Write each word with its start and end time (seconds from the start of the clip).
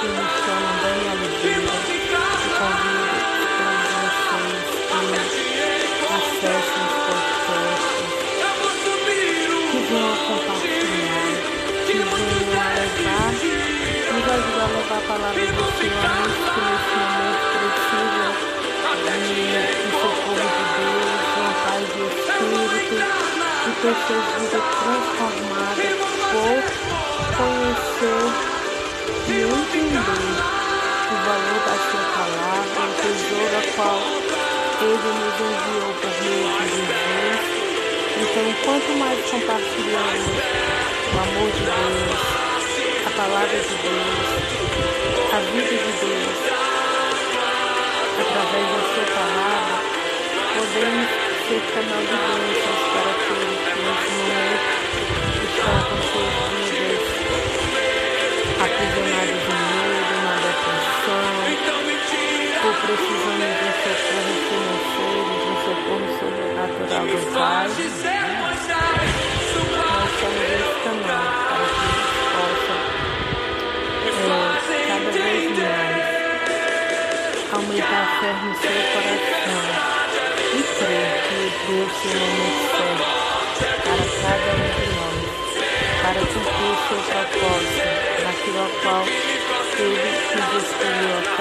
que 0.00 0.06
me 0.06 0.22
que 9.70 9.78
compartilhar, 10.28 11.34
que 11.86 11.96
venham 11.98 12.46
levar, 12.74 13.32
nos 14.12 14.26
ajudar 14.28 14.62
a 14.62 14.78
levar 14.78 14.98
a 14.98 15.06
palavra 15.08 15.40
do 15.40 15.64
que 15.72 15.88
nesse 16.68 16.94
momento 16.98 17.42
precisam 17.58 18.30
de, 18.94 19.56
do 19.90 20.08
de 20.46 20.64
Deus, 20.78 21.20
de 21.28 21.40
uma 21.40 21.54
paz 21.64 21.82
de 21.92 22.02
espírito 22.06 22.96
e 23.66 23.72
ter 23.82 23.96
suas 24.06 24.26
vidas 24.38 24.66
transformadas 24.78 25.94
por 26.30 26.58
conhecer 27.36 28.57
e 29.28 29.42
entender 29.42 29.98
o 31.10 31.16
valor 31.26 31.60
da 31.66 31.76
sua 31.90 32.04
palavra, 32.16 32.80
o 32.80 32.94
tesouro 32.96 33.56
a 33.56 33.62
qual 33.76 34.00
ele 34.80 35.10
nos 35.18 35.36
enviou 35.38 35.90
por 36.00 36.12
meio 36.24 36.48
de 36.48 36.64
Jesus. 36.68 37.42
Então, 38.20 38.46
quanto 38.64 38.90
mais 38.98 39.20
compartilhamos 39.30 40.32
o 41.12 41.18
amor 41.18 41.50
de 41.52 41.60
Deus, 41.60 42.20
a 43.06 43.10
palavra 43.16 43.58
de 43.58 43.74
Deus, 43.84 44.28
a 45.30 45.40
vida 45.52 45.76
de 45.76 45.92
Deus, 46.00 46.38
através 48.20 48.66
da 48.66 48.80
sua 48.94 49.06
palavra, 49.14 49.76
podemos 50.56 51.08
ser 51.48 51.62
canal 51.74 52.00
de 52.00 52.16
bênçãos 52.16 52.82
para 52.92 53.10
aqueles 53.12 53.60
que 53.68 53.78
nesse 53.84 54.08
momento 54.18 54.68
estão 55.44 55.78
com 55.84 55.98
suas 56.08 56.34
vidas 56.70 57.28
aprisionados 58.60 59.27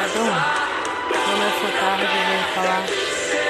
Então, 0.09 0.25
nessa 0.25 1.67
tarde, 1.79 2.03
eu 2.03 2.23
vou 2.27 2.41
falar 2.55 2.83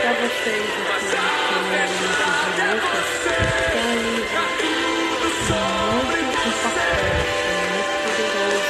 para 0.02 0.12
vocês 0.14 0.66
aqui 0.66 1.06
no 1.54 1.70
livro 1.70 2.32
de 2.38 2.62
Lucas, 2.74 3.10
que 3.72 3.78
é 3.78 3.82
um 3.84 3.94
livro 4.02 4.42
muito 5.94 6.46
importante, 6.48 6.98
muito 7.74 7.94
poderoso, 8.04 8.70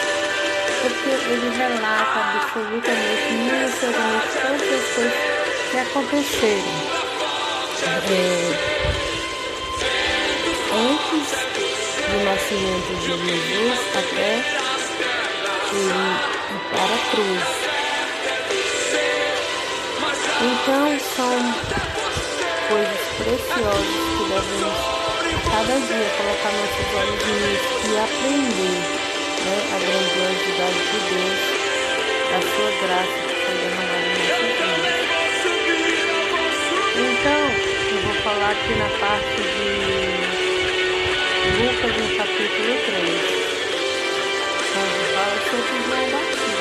porque 0.82 1.12
ele 1.32 1.48
relata 1.58 2.20
absolutamente, 2.36 3.28
minuciosamente, 3.32 4.36
todas 4.42 4.68
as 4.74 4.88
coisas 4.94 5.18
que 5.72 5.78
aconteceram. 5.80 6.76
É, 7.88 8.22
antes 10.76 11.28
do 12.12 12.18
nascimento 12.26 12.90
de 13.00 13.06
Jesus 13.06 13.80
até 13.96 14.32
e 15.74 16.18
para 16.70 16.84
a 16.84 17.00
cruz. 17.12 17.67
Então 20.68 21.00
são 21.16 21.32
coisas 22.68 23.00
preciosas 23.16 23.88
que 23.88 24.24
devemos 24.28 24.76
cada 25.48 25.80
dia 25.80 26.10
colocar 26.18 26.52
nossos 26.52 26.88
olhos 26.94 27.24
nisso 27.24 27.72
e 27.88 27.96
aprender 27.96 28.76
né, 29.46 29.56
a 29.72 29.80
grandiosidade 29.80 30.80
de 30.84 31.00
Deus, 31.08 31.40
da 32.28 32.40
sua 32.52 32.72
graça 32.84 33.16
que 33.24 33.36
foi 33.46 33.56
derramada 33.64 34.04
em 34.04 34.20
nossas 34.20 34.52
vidas. 34.60 35.00
Então, 37.00 37.42
eu 37.94 38.00
vou 38.04 38.16
falar 38.24 38.52
aqui 38.52 38.74
na 38.76 38.90
parte 39.00 39.40
de 39.40 39.72
Lucas 41.64 41.94
no 41.96 42.08
capítulo 42.18 42.74
3 42.88 43.48
fala 45.18 45.38
sobre 45.50 45.76
João 45.88 46.06
Batista. 46.12 46.57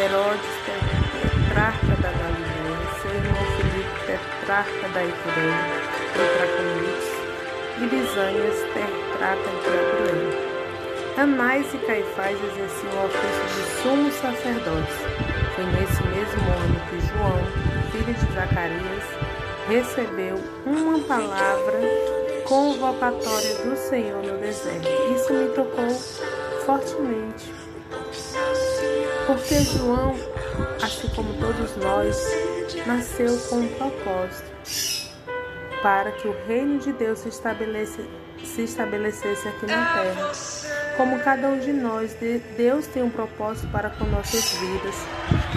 Herodes, 0.00 0.40
tetrarca 0.64 1.94
da 1.96 2.10
Galileia, 2.10 2.78
seu 3.02 3.10
irmão 3.10 3.44
Filipe, 3.56 4.06
tetrarca 4.06 4.88
da 4.88 5.04
Itureia, 5.04 5.66
e 6.14 6.24
Traconites, 6.36 7.08
e 7.76 7.84
Lisânias, 7.84 8.58
tetrarca 8.72 9.50
de 9.50 9.68
Abilene. 9.68 10.49
Anás 11.16 11.66
e 11.74 11.78
Caifás 11.78 12.38
exerciam 12.42 12.92
o 12.92 13.06
ofício 13.06 13.44
de 13.54 13.82
sumos 13.82 14.14
sacerdotes. 14.14 14.96
Foi 15.54 15.64
nesse 15.64 16.02
mesmo 16.04 16.50
ano 16.50 16.80
que 16.88 17.00
João, 17.08 17.90
filho 17.92 18.14
de 18.14 18.34
Zacarias, 18.34 19.04
recebeu 19.68 20.36
uma 20.64 20.98
palavra 21.00 21.78
convocatória 22.44 23.54
do 23.56 23.76
Senhor 23.76 24.22
no 24.22 24.38
deserto. 24.38 24.88
Isso 25.14 25.32
me 25.32 25.48
tocou 25.50 25.90
fortemente. 26.64 27.52
Porque 29.26 29.60
João, 29.60 30.14
assim 30.82 31.08
como 31.14 31.34
todos 31.34 31.76
nós, 31.76 32.16
nasceu 32.86 33.36
com 33.48 33.56
um 33.56 33.68
propósito 33.68 34.50
para 35.82 36.12
que 36.12 36.28
o 36.28 36.36
reino 36.46 36.78
de 36.78 36.92
Deus 36.92 37.20
se, 37.20 37.28
estabelece, 37.28 38.04
se 38.44 38.62
estabelecesse 38.62 39.48
aqui 39.48 39.66
na 39.66 39.94
terra. 39.94 40.79
Como 41.00 41.18
cada 41.20 41.48
um 41.48 41.58
de 41.58 41.72
nós, 41.72 42.14
Deus 42.58 42.86
tem 42.86 43.02
um 43.02 43.08
propósito 43.08 43.72
para 43.72 43.88
com 43.88 44.04
nossas 44.04 44.52
vidas, 44.58 44.94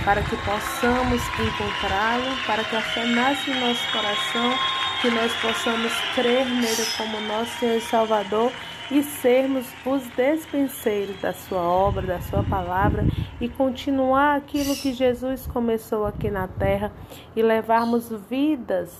para 0.05 0.21
que 0.21 0.37
possamos 0.37 1.21
encontrá-lo, 1.37 2.45
para 2.47 2.63
que 2.63 2.73
a 2.73 2.81
fé 2.81 3.03
nasça 3.07 3.51
em 3.51 3.59
nosso 3.59 3.91
coração, 3.91 4.53
que 5.01 5.09
nós 5.09 5.33
possamos 5.41 5.91
crer 6.15 6.45
nele 6.45 6.85
como 6.95 7.19
nosso 7.27 7.59
Senhor 7.59 7.75
e 7.75 7.81
Salvador 7.81 8.53
e 8.89 9.03
sermos 9.03 9.67
os 9.85 10.07
despenseiros 10.15 11.19
da 11.19 11.33
sua 11.33 11.61
obra, 11.61 12.07
da 12.07 12.21
sua 12.21 12.43
palavra 12.43 13.05
e 13.41 13.49
continuar 13.49 14.37
aquilo 14.37 14.73
que 14.77 14.93
Jesus 14.93 15.45
começou 15.45 16.05
aqui 16.05 16.31
na 16.31 16.47
terra 16.47 16.89
e 17.35 17.41
levarmos 17.41 18.09
vidas 18.29 18.97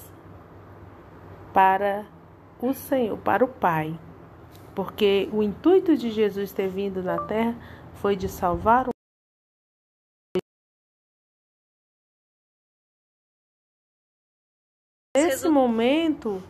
para 1.53 2.03
o 2.59 2.73
Senhor, 2.73 3.17
para 3.19 3.45
o 3.45 3.47
Pai. 3.47 3.97
Porque 4.75 5.29
o 5.31 5.43
intuito 5.43 5.95
de 5.95 6.11
Jesus 6.11 6.51
ter 6.51 6.67
vindo 6.67 7.03
na 7.03 7.17
terra 7.25 7.55
foi 7.95 8.15
de 8.15 8.27
salvar 8.27 8.87
o 8.87 8.93
Nesse 15.15 15.47
momento, 15.47 16.41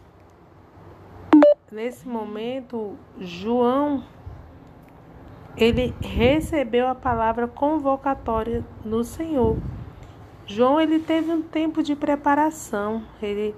nesse 1.70 2.08
momento, 2.08 2.98
João 3.20 4.06
ele 5.56 5.94
recebeu 6.02 6.88
a 6.88 6.96
palavra 6.96 7.48
convocatória 7.48 8.66
no 8.84 9.04
Senhor. 9.04 9.58
João 10.46 10.80
ele 10.80 11.00
teve 11.00 11.31
um 11.31 11.42
tempo 11.42 11.84
de 11.84 11.96
preparação, 11.96 13.04
ele 13.22 13.56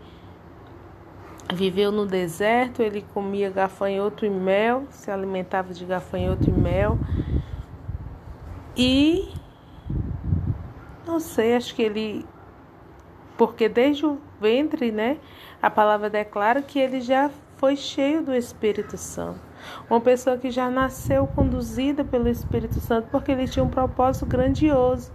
Viveu 1.53 1.91
no 1.91 2.05
deserto, 2.05 2.81
ele 2.81 3.05
comia 3.13 3.49
gafanhoto 3.49 4.25
e 4.25 4.29
mel, 4.29 4.85
se 4.89 5.11
alimentava 5.11 5.73
de 5.73 5.85
gafanhoto 5.85 6.49
e 6.49 6.53
mel. 6.53 6.97
E 8.75 9.31
não 11.05 11.19
sei, 11.19 11.55
acho 11.55 11.75
que 11.75 11.83
ele 11.83 12.25
porque 13.37 13.67
desde 13.67 14.05
o 14.05 14.17
ventre, 14.39 14.91
né, 14.91 15.17
a 15.61 15.69
palavra 15.69 16.09
declara 16.09 16.61
que 16.61 16.79
ele 16.79 17.01
já 17.01 17.29
foi 17.57 17.75
cheio 17.75 18.23
do 18.23 18.33
Espírito 18.33 18.97
Santo. 18.97 19.39
Uma 19.89 19.99
pessoa 19.99 20.37
que 20.37 20.49
já 20.49 20.69
nasceu 20.69 21.27
conduzida 21.27 22.03
pelo 22.03 22.29
Espírito 22.29 22.79
Santo, 22.79 23.07
porque 23.11 23.31
ele 23.31 23.47
tinha 23.47 23.63
um 23.63 23.69
propósito 23.69 24.25
grandioso 24.25 25.11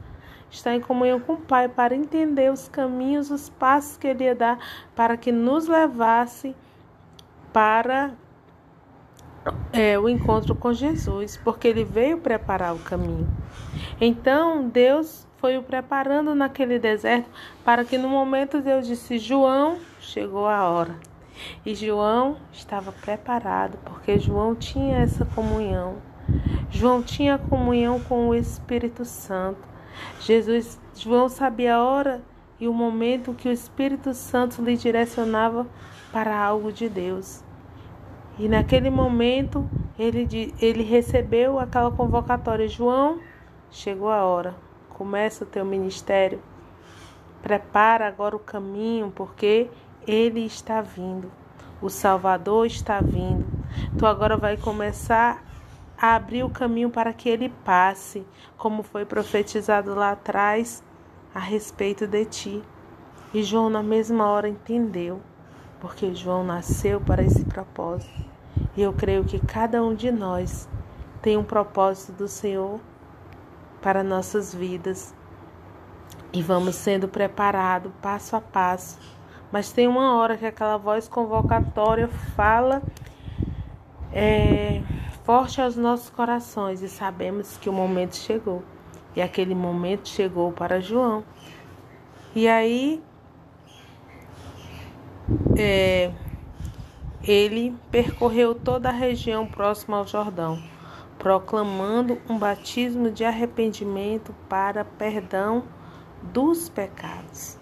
estar 0.51 0.75
em 0.75 0.81
comunhão 0.81 1.21
com 1.21 1.35
o 1.35 1.41
Pai 1.41 1.69
para 1.69 1.95
entender 1.95 2.53
os 2.53 2.69
caminhos, 2.69 3.31
os 3.31 3.49
passos 3.49 3.97
que 3.97 4.07
Ele 4.07 4.25
ia 4.25 4.35
dar 4.35 4.59
para 4.95 5.17
que 5.17 5.31
nos 5.31 5.69
levasse 5.69 6.55
para 7.53 8.13
é, 9.73 9.99
o 9.99 10.09
encontro 10.09 10.55
com 10.55 10.73
Jesus, 10.73 11.37
porque 11.37 11.69
ele 11.69 11.85
veio 11.85 12.19
preparar 12.19 12.75
o 12.75 12.79
caminho. 12.79 13.29
Então, 14.01 14.69
Deus 14.69 15.27
foi 15.39 15.57
o 15.57 15.63
preparando 15.63 16.35
naquele 16.35 16.79
deserto 16.79 17.31
para 17.65 17.85
que 17.85 17.97
no 17.97 18.09
momento 18.09 18.61
Deus 18.61 18.87
disse: 18.87 19.19
João, 19.19 19.79
chegou 20.01 20.47
a 20.47 20.69
hora. 20.69 20.97
E 21.65 21.75
João 21.75 22.37
estava 22.53 22.93
preparado, 22.93 23.79
porque 23.85 24.19
João 24.19 24.55
tinha 24.55 24.99
essa 24.99 25.25
comunhão. 25.25 25.97
João 26.71 27.03
tinha 27.03 27.39
comunhão 27.39 27.99
com 27.99 28.29
o 28.29 28.35
Espírito 28.35 29.07
Santo. 29.07 29.70
Jesus, 30.21 30.81
João 30.95 31.29
sabia 31.29 31.77
a 31.77 31.85
hora 31.85 32.23
e 32.59 32.69
o 32.69 32.75
momento 32.75 33.35
que 33.35 33.49
o 33.49 33.53
Espírito 33.53 34.13
Santo 34.13 34.63
lhe 34.63 34.77
direcionava 34.77 35.67
para 36.13 36.37
algo 36.37 36.73
de 36.73 36.89
Deus. 36.89 37.43
E 38.39 38.49
naquele 38.49 38.91
momento 38.91 39.69
ele, 39.99 40.55
ele 40.61 40.83
recebeu 40.83 41.59
aquela 41.59 41.91
convocatória: 41.91 42.69
João, 42.69 43.19
chegou 43.71 44.11
a 44.11 44.25
hora, 44.25 44.55
começa 44.91 45.45
o 45.45 45.47
teu 45.47 45.65
ministério, 45.65 46.43
prepara 47.43 48.07
agora 48.07 48.37
o 48.37 48.41
caminho, 48.41 49.13
porque 49.15 49.69
ele 50.07 50.45
está 50.45 50.81
vindo, 50.81 51.31
o 51.81 51.89
Salvador 51.89 52.67
está 52.67 53.01
vindo. 53.01 53.47
Tu 53.99 54.07
agora 54.07 54.37
vai 54.37 54.57
começar 54.57 55.50
a 56.01 56.15
abrir 56.15 56.43
o 56.43 56.51
caminho 56.51 56.89
para 56.89 57.13
que 57.13 57.29
ele 57.29 57.51
passe, 57.65 58.27
como 58.57 58.83
foi 58.83 59.05
profetizado 59.05 59.95
lá 59.95 60.13
atrás 60.13 60.83
a 61.35 61.39
respeito 61.39 62.07
de 62.07 62.25
ti. 62.25 62.63
E 63.35 63.43
João, 63.43 63.69
na 63.69 63.83
mesma 63.83 64.27
hora, 64.27 64.49
entendeu, 64.49 65.21
porque 65.79 66.15
João 66.15 66.43
nasceu 66.43 67.01
para 67.01 67.23
esse 67.23 67.45
propósito. 67.45 68.25
E 68.77 68.83
eu 68.83 68.93
creio 68.93 69.25
que 69.25 69.39
cada 69.39 69.83
um 69.83 69.95
de 69.95 70.11
nós 70.11 70.69
tem 71.21 71.37
um 71.37 71.45
propósito 71.45 72.13
do 72.13 72.29
Senhor 72.29 72.81
para 73.83 74.03
nossas 74.03 74.55
vidas. 74.55 75.15
E 76.33 76.43
vamos 76.43 76.77
sendo 76.77 77.09
preparados 77.09 77.93
passo 78.01 78.37
a 78.37 78.41
passo. 78.41 78.99
Mas 79.53 79.71
tem 79.71 79.87
uma 79.87 80.15
hora 80.15 80.37
que 80.37 80.47
aquela 80.47 80.77
voz 80.77 81.09
convocatória 81.09 82.09
fala 82.09 82.83
é, 84.13 84.83
forte 85.31 85.61
aos 85.61 85.77
nossos 85.77 86.11
corações 86.11 86.83
e 86.83 86.89
sabemos 86.89 87.57
que 87.57 87.69
o 87.69 87.73
momento 87.73 88.17
chegou. 88.17 88.65
E 89.15 89.23
aquele 89.23 89.55
momento 89.55 90.09
chegou 90.09 90.51
para 90.51 90.81
João. 90.81 91.23
E 92.35 92.49
aí 92.49 93.01
é, 95.57 96.11
ele 97.23 97.77
percorreu 97.93 98.57
toda 98.57 98.89
a 98.89 98.93
região 98.93 99.47
próxima 99.47 99.99
ao 99.99 100.05
Jordão, 100.05 100.61
proclamando 101.17 102.19
um 102.29 102.37
batismo 102.37 103.09
de 103.09 103.25
arrependimento 103.25 104.35
para 104.49 104.85
perdão 104.85 105.63
dos 106.25 106.69
pecados. 106.69 107.57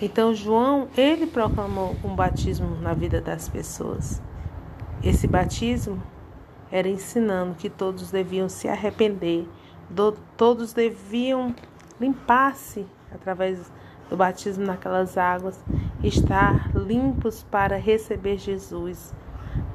Então 0.00 0.32
João, 0.32 0.86
ele 0.96 1.26
proclamou 1.26 1.96
um 2.04 2.14
batismo 2.14 2.76
na 2.80 2.94
vida 2.94 3.20
das 3.20 3.48
pessoas. 3.48 4.22
Esse 5.02 5.26
batismo 5.26 6.00
era 6.70 6.88
ensinando 6.88 7.54
que 7.54 7.70
todos 7.70 8.10
deviam 8.10 8.48
se 8.48 8.68
arrepender 8.68 9.46
do, 9.88 10.12
todos 10.36 10.72
deviam 10.72 11.54
limpar-se 12.00 12.86
através 13.12 13.70
do 14.08 14.16
batismo 14.16 14.64
naquelas 14.64 15.18
águas, 15.18 15.62
estar 16.02 16.70
limpos 16.74 17.42
para 17.50 17.76
receber 17.76 18.38
Jesus, 18.38 19.12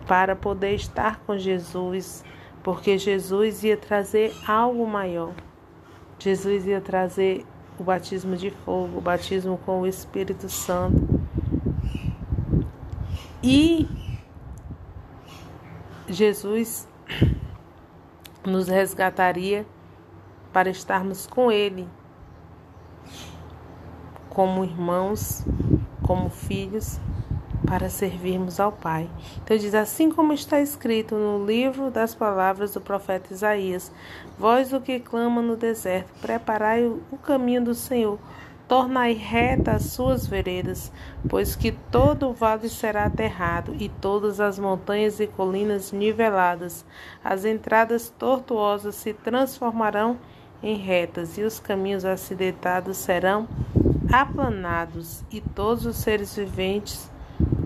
para 0.08 0.36
poder 0.36 0.74
estar 0.74 1.20
com 1.22 1.38
Jesus, 1.38 2.24
porque 2.64 2.98
Jesus 2.98 3.64
ia 3.64 3.78
trazer 3.78 4.34
algo 4.48 4.88
maior. 4.88 5.34
Jesus 6.18 6.66
ia 6.66 6.82
trazer 6.82 7.46
o 7.78 7.84
batismo 7.84 8.36
de 8.36 8.50
fogo, 8.50 8.98
o 8.98 9.02
batismo 9.02 9.60
com 9.66 9.82
o 9.82 9.88
Espírito 9.88 10.50
Santo. 10.50 11.22
E 13.44 13.88
Jesus 16.14 16.88
nos 18.46 18.68
resgataria 18.68 19.66
para 20.52 20.70
estarmos 20.70 21.26
com 21.26 21.52
Ele, 21.52 21.88
como 24.30 24.64
irmãos, 24.64 25.44
como 26.04 26.30
filhos, 26.30 27.00
para 27.66 27.90
servirmos 27.90 28.60
ao 28.60 28.72
Pai. 28.72 29.10
Então 29.44 29.58
diz 29.58 29.74
assim 29.74 30.12
como 30.12 30.34
está 30.34 30.60
escrito 30.60 31.16
no 31.16 31.46
livro 31.46 31.90
das 31.90 32.14
palavras 32.14 32.74
do 32.74 32.82
profeta 32.82 33.34
Isaías: 33.34 33.92
Vós 34.38 34.74
o 34.74 34.82
que 34.82 35.00
clama 35.00 35.42
no 35.42 35.56
deserto, 35.56 36.12
preparai 36.22 36.86
o 36.86 37.18
caminho 37.24 37.64
do 37.64 37.74
Senhor, 37.74 38.20
tornai 38.68 39.14
reta 39.14 39.72
as 39.72 39.84
suas 39.88 40.26
veredas, 40.26 40.92
pois 41.30 41.56
que 41.56 41.72
todo 41.72 42.30
o 42.30 42.34
vale 42.34 42.70
será 42.70 43.06
aterrado 43.06 43.76
e 43.80 43.90
todas 43.90 44.40
as 44.40 44.58
montanhas 44.58 45.20
e 45.20 45.28
colinas 45.28 45.92
niveladas, 45.92 46.86
as 47.24 47.46
entradas 47.46 48.10
tortuosas 48.10 48.96
se 48.96 49.14
transformarão 49.14 50.18
em 50.62 50.78
retas, 50.78 51.38
e 51.38 51.42
os 51.42 51.60
caminhos 51.60 52.06
acidentados 52.06 52.98
serão 52.98 53.48
aplanados, 54.12 55.24
e 55.30 55.42
todos 55.42 55.86
os 55.86 55.98
seres 55.98 56.36
viventes 56.36 57.12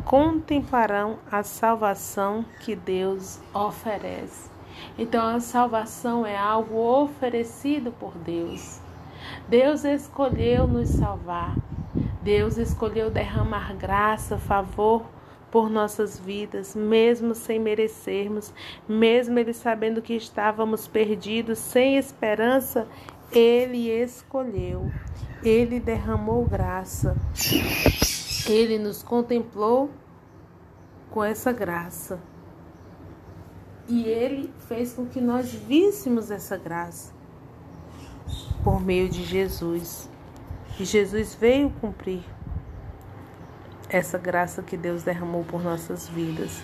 contemplarão 0.04 1.20
a 1.32 1.44
salvação 1.44 2.44
que 2.62 2.76
Deus 2.76 3.40
oferece. 3.54 4.50
Então, 4.98 5.36
a 5.36 5.40
salvação 5.40 6.26
é 6.26 6.36
algo 6.38 6.76
oferecido 6.78 7.92
por 7.92 8.14
Deus. 8.16 8.80
Deus 9.50 9.86
escolheu 9.86 10.68
nos 10.68 10.90
salvar. 10.90 11.56
Deus 12.22 12.58
escolheu 12.58 13.10
derramar 13.10 13.74
graça, 13.78 14.38
favor 14.38 15.06
por 15.50 15.70
nossas 15.70 16.20
vidas, 16.20 16.76
mesmo 16.76 17.34
sem 17.34 17.58
merecermos, 17.58 18.54
mesmo 18.90 19.40
Ele 19.40 19.54
sabendo 19.54 20.02
que 20.02 20.14
estávamos 20.14 20.86
perdidos, 20.86 21.60
sem 21.60 21.96
esperança, 21.96 22.86
Ele 23.32 23.90
escolheu, 23.90 24.92
Ele 25.42 25.80
derramou 25.80 26.46
graça, 26.46 27.16
Ele 28.46 28.78
nos 28.78 29.02
contemplou 29.02 29.90
com 31.10 31.24
essa 31.24 31.54
graça. 31.54 32.20
E 33.88 34.04
Ele 34.04 34.52
fez 34.68 34.92
com 34.92 35.06
que 35.06 35.22
nós 35.22 35.54
víssemos 35.54 36.30
essa 36.30 36.58
graça 36.58 37.17
por 38.64 38.82
meio 38.82 39.10
de 39.10 39.24
Jesus. 39.24 40.10
E 40.80 40.86
Jesus 40.86 41.36
veio 41.36 41.70
cumprir 41.82 42.24
essa 43.90 44.18
graça 44.18 44.62
que 44.62 44.76
Deus 44.76 45.04
derramou 45.04 45.44
por 45.44 45.64
nossas 45.64 46.08
vidas, 46.08 46.62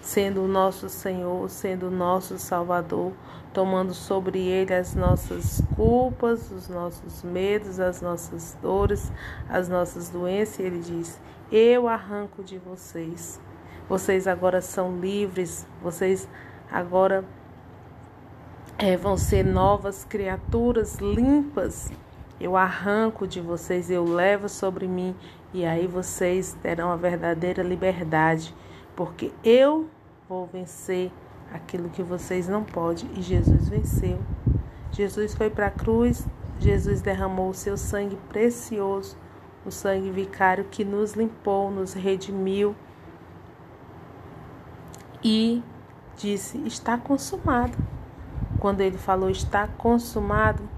sendo 0.00 0.42
o 0.42 0.48
nosso 0.48 0.88
Senhor, 0.88 1.50
sendo 1.50 1.88
o 1.88 1.90
nosso 1.90 2.38
Salvador, 2.38 3.12
tomando 3.52 3.92
sobre 3.92 4.38
ele 4.38 4.72
as 4.72 4.94
nossas 4.94 5.62
culpas, 5.74 6.50
os 6.50 6.68
nossos 6.68 7.22
medos, 7.22 7.80
as 7.80 8.00
nossas 8.00 8.56
dores, 8.62 9.10
as 9.48 9.68
nossas 9.68 10.08
doenças, 10.08 10.58
e 10.58 10.62
ele 10.62 10.78
diz: 10.78 11.20
Eu 11.50 11.88
arranco 11.88 12.44
de 12.44 12.58
vocês. 12.58 13.40
Vocês 13.88 14.26
agora 14.26 14.60
são 14.60 14.98
livres, 14.98 15.66
vocês 15.82 16.28
agora 16.70 17.24
é, 18.78 18.96
vão 18.96 19.16
ser 19.16 19.44
novas 19.44 20.04
criaturas 20.04 20.96
limpas. 20.96 21.90
Eu 22.38 22.56
arranco 22.56 23.26
de 23.26 23.40
vocês, 23.40 23.90
eu 23.90 24.04
levo 24.04 24.48
sobre 24.48 24.86
mim 24.86 25.16
e 25.54 25.64
aí 25.64 25.86
vocês 25.86 26.54
terão 26.62 26.90
a 26.92 26.96
verdadeira 26.96 27.62
liberdade, 27.62 28.54
porque 28.94 29.32
eu 29.42 29.88
vou 30.28 30.46
vencer 30.46 31.10
aquilo 31.50 31.88
que 31.88 32.02
vocês 32.02 32.46
não 32.46 32.62
podem. 32.62 33.08
E 33.16 33.22
Jesus 33.22 33.68
venceu. 33.68 34.18
Jesus 34.92 35.34
foi 35.34 35.48
para 35.48 35.68
a 35.68 35.70
cruz, 35.70 36.26
Jesus 36.58 37.00
derramou 37.00 37.50
o 37.50 37.54
seu 37.54 37.76
sangue 37.76 38.18
precioso, 38.28 39.16
o 39.64 39.70
sangue 39.70 40.10
vicário 40.10 40.64
que 40.70 40.84
nos 40.84 41.14
limpou, 41.14 41.70
nos 41.70 41.94
redimiu 41.94 42.76
e 45.24 45.62
disse: 46.16 46.58
Está 46.66 46.98
consumado. 46.98 47.95
Quando 48.66 48.80
ele 48.80 48.98
falou 48.98 49.30
está 49.30 49.68
consumado, 49.68 50.68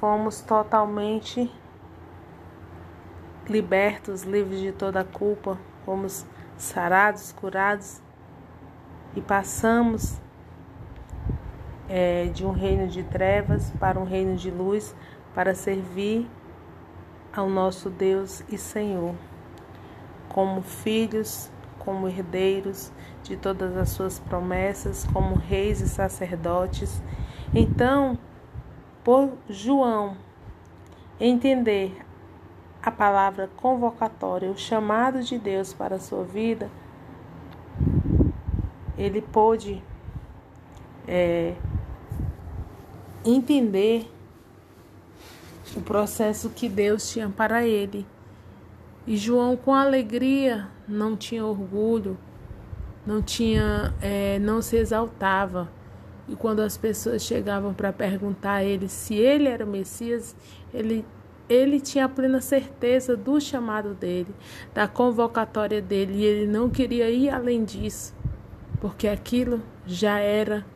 fomos 0.00 0.40
totalmente 0.40 1.52
libertos, 3.46 4.22
livres 4.22 4.60
de 4.60 4.72
toda 4.72 5.04
culpa, 5.04 5.58
fomos 5.84 6.24
sarados, 6.56 7.32
curados 7.32 8.00
e 9.14 9.20
passamos 9.20 10.18
é, 11.86 12.28
de 12.28 12.46
um 12.46 12.52
reino 12.52 12.88
de 12.88 13.02
trevas 13.02 13.70
para 13.78 14.00
um 14.00 14.04
reino 14.04 14.34
de 14.34 14.50
luz 14.50 14.96
para 15.34 15.54
servir 15.54 16.26
ao 17.30 17.50
nosso 17.50 17.90
Deus 17.90 18.42
e 18.48 18.56
Senhor, 18.56 19.14
como 20.30 20.62
filhos 20.62 21.50
como 21.78 22.08
herdeiros 22.08 22.90
de 23.26 23.36
todas 23.36 23.76
as 23.76 23.90
suas 23.90 24.18
promessas, 24.18 25.06
como 25.12 25.34
reis 25.34 25.80
e 25.80 25.88
sacerdotes. 25.88 27.02
Então, 27.54 28.18
por 29.02 29.32
João 29.48 30.16
entender 31.18 32.04
a 32.82 32.90
palavra 32.90 33.50
convocatória, 33.56 34.50
o 34.50 34.56
chamado 34.56 35.22
de 35.22 35.38
Deus 35.38 35.72
para 35.72 35.96
a 35.96 36.00
sua 36.00 36.22
vida, 36.22 36.70
ele 38.96 39.20
pôde 39.20 39.82
é, 41.06 41.54
entender 43.24 44.10
o 45.76 45.80
processo 45.80 46.50
que 46.50 46.68
Deus 46.68 47.10
tinha 47.10 47.28
para 47.28 47.66
ele. 47.66 48.06
E 49.06 49.16
João, 49.16 49.56
com 49.56 49.74
alegria, 49.74 50.68
não 50.88 51.16
tinha 51.16 51.44
orgulho, 51.44 52.16
não 53.06 53.22
tinha, 53.22 53.94
é, 54.02 54.38
não 54.38 54.60
se 54.60 54.76
exaltava. 54.76 55.68
E 56.28 56.34
quando 56.34 56.60
as 56.60 56.76
pessoas 56.76 57.22
chegavam 57.22 57.72
para 57.72 57.92
perguntar 57.92 58.54
a 58.54 58.64
ele 58.64 58.88
se 58.88 59.14
ele 59.14 59.48
era 59.48 59.64
o 59.64 59.68
Messias, 59.68 60.34
ele 60.74 61.04
ele 61.48 61.80
tinha 61.80 62.08
plena 62.08 62.40
certeza 62.40 63.16
do 63.16 63.40
chamado 63.40 63.94
dele, 63.94 64.34
da 64.74 64.88
convocatória 64.88 65.80
dele, 65.80 66.14
e 66.14 66.24
ele 66.24 66.50
não 66.50 66.68
queria 66.68 67.08
ir 67.08 67.30
além 67.30 67.64
disso, 67.64 68.12
porque 68.80 69.06
aquilo 69.06 69.62
já 69.86 70.18
era 70.18 70.66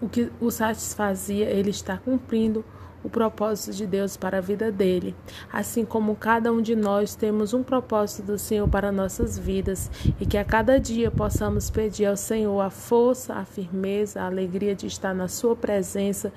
o 0.00 0.08
que 0.08 0.30
o 0.40 0.50
satisfazia, 0.50 1.46
ele 1.46 1.70
está 1.70 1.96
cumprindo 1.96 2.64
o 3.02 3.10
propósito 3.10 3.74
de 3.76 3.86
Deus 3.86 4.16
para 4.16 4.38
a 4.38 4.40
vida 4.40 4.70
dele. 4.70 5.14
Assim 5.52 5.84
como 5.84 6.14
cada 6.14 6.52
um 6.52 6.62
de 6.62 6.76
nós 6.76 7.14
temos 7.14 7.52
um 7.52 7.62
propósito 7.62 8.26
do 8.26 8.38
Senhor 8.38 8.68
para 8.68 8.92
nossas 8.92 9.38
vidas 9.38 9.90
e 10.20 10.26
que 10.26 10.38
a 10.38 10.44
cada 10.44 10.78
dia 10.78 11.10
possamos 11.10 11.70
pedir 11.70 12.06
ao 12.06 12.16
Senhor 12.16 12.60
a 12.60 12.70
força, 12.70 13.34
a 13.34 13.44
firmeza, 13.44 14.20
a 14.20 14.26
alegria 14.26 14.74
de 14.74 14.86
estar 14.86 15.14
na 15.14 15.28
Sua 15.28 15.56
presença, 15.56 16.32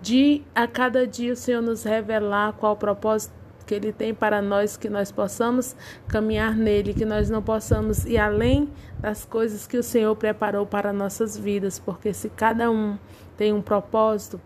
de 0.00 0.42
a 0.54 0.66
cada 0.66 1.06
dia 1.06 1.32
o 1.32 1.36
Senhor 1.36 1.62
nos 1.62 1.84
revelar 1.84 2.52
qual 2.54 2.72
o 2.72 2.76
propósito 2.76 3.42
que 3.64 3.74
Ele 3.74 3.92
tem 3.92 4.12
para 4.12 4.42
nós, 4.42 4.76
que 4.76 4.88
nós 4.88 5.12
possamos 5.12 5.76
caminhar 6.08 6.54
nele, 6.54 6.92
que 6.92 7.04
nós 7.04 7.30
não 7.30 7.42
possamos 7.42 8.04
ir 8.04 8.18
além 8.18 8.68
das 8.98 9.24
coisas 9.24 9.66
que 9.66 9.76
o 9.76 9.82
Senhor 9.82 10.14
preparou 10.16 10.66
para 10.66 10.92
nossas 10.92 11.36
vidas, 11.36 11.78
porque 11.78 12.12
se 12.12 12.28
cada 12.28 12.70
um 12.70 12.98
tem 13.36 13.52
um 13.52 13.62
propósito, 13.62 14.40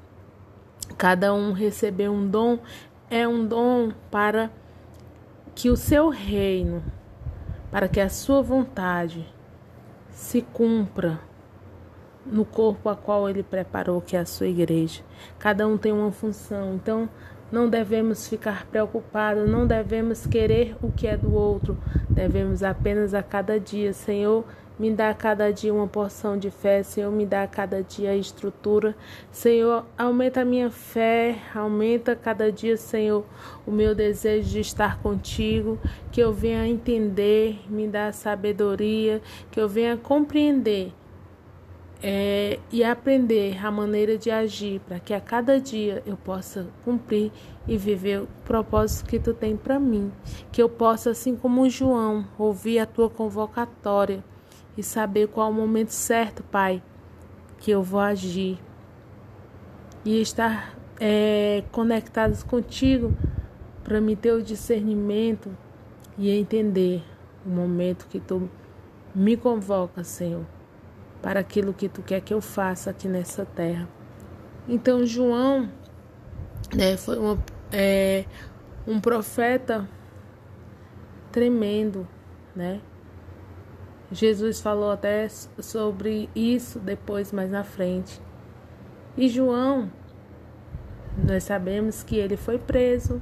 cada 0.96 1.34
um 1.34 1.52
recebeu 1.52 2.12
um 2.12 2.26
dom, 2.28 2.58
é 3.10 3.26
um 3.26 3.46
dom 3.46 3.92
para 4.10 4.50
que 5.54 5.70
o 5.70 5.76
seu 5.76 6.08
reino, 6.08 6.82
para 7.70 7.88
que 7.88 8.00
a 8.00 8.08
sua 8.08 8.42
vontade 8.42 9.26
se 10.10 10.40
cumpra 10.40 11.20
no 12.24 12.44
corpo 12.44 12.88
a 12.88 12.96
qual 12.96 13.28
ele 13.28 13.42
preparou, 13.42 14.00
que 14.00 14.16
é 14.16 14.20
a 14.20 14.26
sua 14.26 14.48
igreja. 14.48 15.02
Cada 15.38 15.66
um 15.66 15.78
tem 15.78 15.92
uma 15.92 16.10
função. 16.10 16.74
Então, 16.74 17.08
não 17.50 17.68
devemos 17.68 18.28
ficar 18.28 18.66
preocupados, 18.66 19.48
não 19.48 19.66
devemos 19.66 20.26
querer 20.26 20.76
o 20.82 20.90
que 20.90 21.06
é 21.06 21.16
do 21.16 21.32
outro. 21.32 21.78
Devemos 22.10 22.62
apenas 22.62 23.14
a 23.14 23.22
cada 23.22 23.60
dia, 23.60 23.92
Senhor, 23.92 24.44
me 24.78 24.90
dá 24.90 25.14
cada 25.14 25.50
dia 25.50 25.72
uma 25.72 25.86
porção 25.86 26.36
de 26.36 26.50
fé, 26.50 26.82
Senhor, 26.82 27.10
me 27.10 27.24
dá 27.24 27.46
cada 27.46 27.82
dia 27.82 28.10
a 28.10 28.16
estrutura. 28.16 28.94
Senhor, 29.32 29.86
aumenta 29.96 30.42
a 30.42 30.44
minha 30.44 30.70
fé, 30.70 31.38
aumenta 31.54 32.14
cada 32.14 32.52
dia, 32.52 32.76
Senhor, 32.76 33.24
o 33.66 33.70
meu 33.70 33.94
desejo 33.94 34.50
de 34.50 34.60
estar 34.60 35.00
contigo, 35.00 35.78
que 36.12 36.20
eu 36.20 36.32
venha 36.32 36.68
entender, 36.68 37.58
me 37.70 37.88
dá 37.88 38.12
sabedoria, 38.12 39.22
que 39.50 39.58
eu 39.58 39.68
venha 39.68 39.96
compreender 39.96 40.92
é, 42.02 42.58
e 42.70 42.84
aprender 42.84 43.64
a 43.64 43.70
maneira 43.70 44.18
de 44.18 44.30
agir 44.30 44.80
para 44.80 45.00
que 45.00 45.14
a 45.14 45.20
cada 45.20 45.58
dia 45.58 46.02
eu 46.04 46.18
possa 46.18 46.66
cumprir 46.84 47.32
e 47.66 47.78
viver 47.78 48.22
o 48.22 48.28
propósito 48.44 49.08
que 49.08 49.18
tu 49.18 49.32
tem 49.32 49.56
para 49.56 49.80
mim, 49.80 50.12
que 50.52 50.62
eu 50.62 50.68
possa, 50.68 51.10
assim 51.10 51.34
como 51.34 51.68
João, 51.70 52.26
ouvir 52.38 52.78
a 52.78 52.86
tua 52.86 53.08
convocatória 53.08 54.22
e 54.76 54.82
saber 54.82 55.28
qual 55.28 55.48
é 55.48 55.50
o 55.50 55.54
momento 55.54 55.90
certo, 55.90 56.42
Pai, 56.42 56.82
que 57.58 57.70
eu 57.70 57.82
vou 57.82 58.00
agir 58.00 58.58
e 60.04 60.20
estar 60.20 60.76
é, 61.00 61.64
conectados 61.72 62.42
contigo 62.42 63.14
para 63.82 64.00
me 64.00 64.14
ter 64.14 64.32
o 64.32 64.42
discernimento 64.42 65.56
e 66.18 66.30
entender 66.30 67.02
o 67.44 67.48
momento 67.48 68.06
que 68.08 68.20
tu 68.20 68.50
me 69.14 69.36
convoca, 69.36 70.04
Senhor 70.04 70.44
para 71.26 71.40
aquilo 71.40 71.74
que 71.74 71.88
tu 71.88 72.02
quer 72.02 72.20
que 72.20 72.32
eu 72.32 72.40
faça 72.40 72.90
aqui 72.90 73.08
nessa 73.08 73.44
terra. 73.44 73.88
Então, 74.68 75.04
João 75.04 75.68
né, 76.72 76.96
foi 76.96 77.18
uma, 77.18 77.36
é, 77.72 78.24
um 78.86 79.00
profeta 79.00 79.88
tremendo, 81.32 82.06
né? 82.54 82.80
Jesus 84.10 84.60
falou 84.60 84.90
até 84.90 85.28
sobre 85.28 86.30
isso 86.34 86.78
depois, 86.78 87.32
mais 87.32 87.50
na 87.50 87.64
frente. 87.64 88.20
E 89.16 89.28
João, 89.28 89.90
nós 91.16 91.44
sabemos 91.44 92.02
que 92.02 92.16
ele 92.16 92.36
foi 92.36 92.58
preso. 92.58 93.20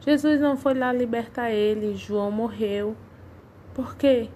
Jesus 0.00 0.40
não 0.40 0.56
foi 0.56 0.74
lá 0.74 0.92
libertar 0.92 1.50
ele, 1.50 1.94
João 1.94 2.30
morreu. 2.30 2.96
Por 3.74 3.96
quê? 3.96 4.30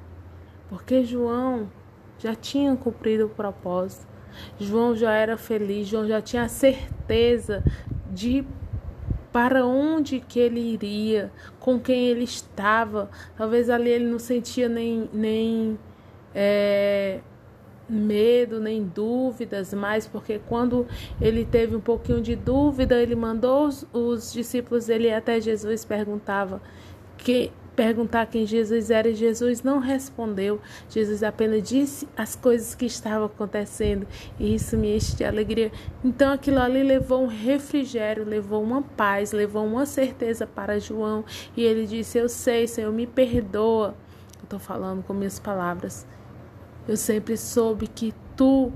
Porque 0.68 1.04
João 1.04 1.70
já 2.18 2.34
tinha 2.34 2.76
cumprido 2.76 3.26
o 3.26 3.30
propósito. 3.30 4.06
João 4.58 4.94
já 4.94 5.12
era 5.12 5.36
feliz, 5.36 5.88
João 5.88 6.06
já 6.06 6.20
tinha 6.20 6.48
certeza 6.48 7.62
de 8.10 8.44
para 9.38 9.64
onde 9.64 10.18
que 10.18 10.40
ele 10.40 10.58
iria, 10.58 11.30
com 11.60 11.78
quem 11.78 12.08
ele 12.08 12.24
estava. 12.24 13.08
Talvez 13.36 13.70
ali 13.70 13.88
ele 13.88 14.04
não 14.04 14.18
sentia 14.18 14.68
nem, 14.68 15.08
nem 15.12 15.78
é, 16.34 17.20
medo, 17.88 18.58
nem 18.58 18.82
dúvidas 18.82 19.72
mais, 19.72 20.08
porque 20.08 20.40
quando 20.48 20.88
ele 21.20 21.44
teve 21.44 21.76
um 21.76 21.80
pouquinho 21.80 22.20
de 22.20 22.34
dúvida, 22.34 23.00
ele 23.00 23.14
mandou 23.14 23.68
os, 23.68 23.86
os 23.92 24.32
discípulos 24.32 24.86
dele 24.86 25.08
até 25.12 25.40
Jesus 25.40 25.84
perguntava 25.84 26.60
que 27.16 27.52
perguntar 27.78 28.26
quem 28.26 28.44
Jesus 28.44 28.90
era 28.90 29.14
Jesus 29.14 29.62
não 29.62 29.78
respondeu. 29.78 30.60
Jesus 30.90 31.22
apenas 31.22 31.62
disse 31.62 32.08
as 32.16 32.34
coisas 32.34 32.74
que 32.74 32.86
estavam 32.86 33.26
acontecendo 33.26 34.04
e 34.36 34.52
isso 34.52 34.76
me 34.76 34.96
enche 34.96 35.14
de 35.14 35.22
alegria. 35.22 35.70
Então 36.04 36.32
aquilo 36.32 36.58
ali 36.58 36.82
levou 36.82 37.22
um 37.22 37.28
refrigério, 37.28 38.24
levou 38.24 38.60
uma 38.64 38.82
paz, 38.82 39.30
levou 39.30 39.64
uma 39.64 39.86
certeza 39.86 40.44
para 40.44 40.80
João 40.80 41.24
e 41.56 41.62
ele 41.62 41.86
disse: 41.86 42.18
Eu 42.18 42.28
sei, 42.28 42.66
Senhor, 42.66 42.92
me 42.92 43.06
perdoa. 43.06 43.94
Eu 44.38 44.42
estou 44.42 44.58
falando 44.58 45.04
com 45.04 45.14
minhas 45.14 45.38
palavras. 45.38 46.04
Eu 46.88 46.96
sempre 46.96 47.36
soube 47.36 47.86
que 47.86 48.12
tu 48.36 48.72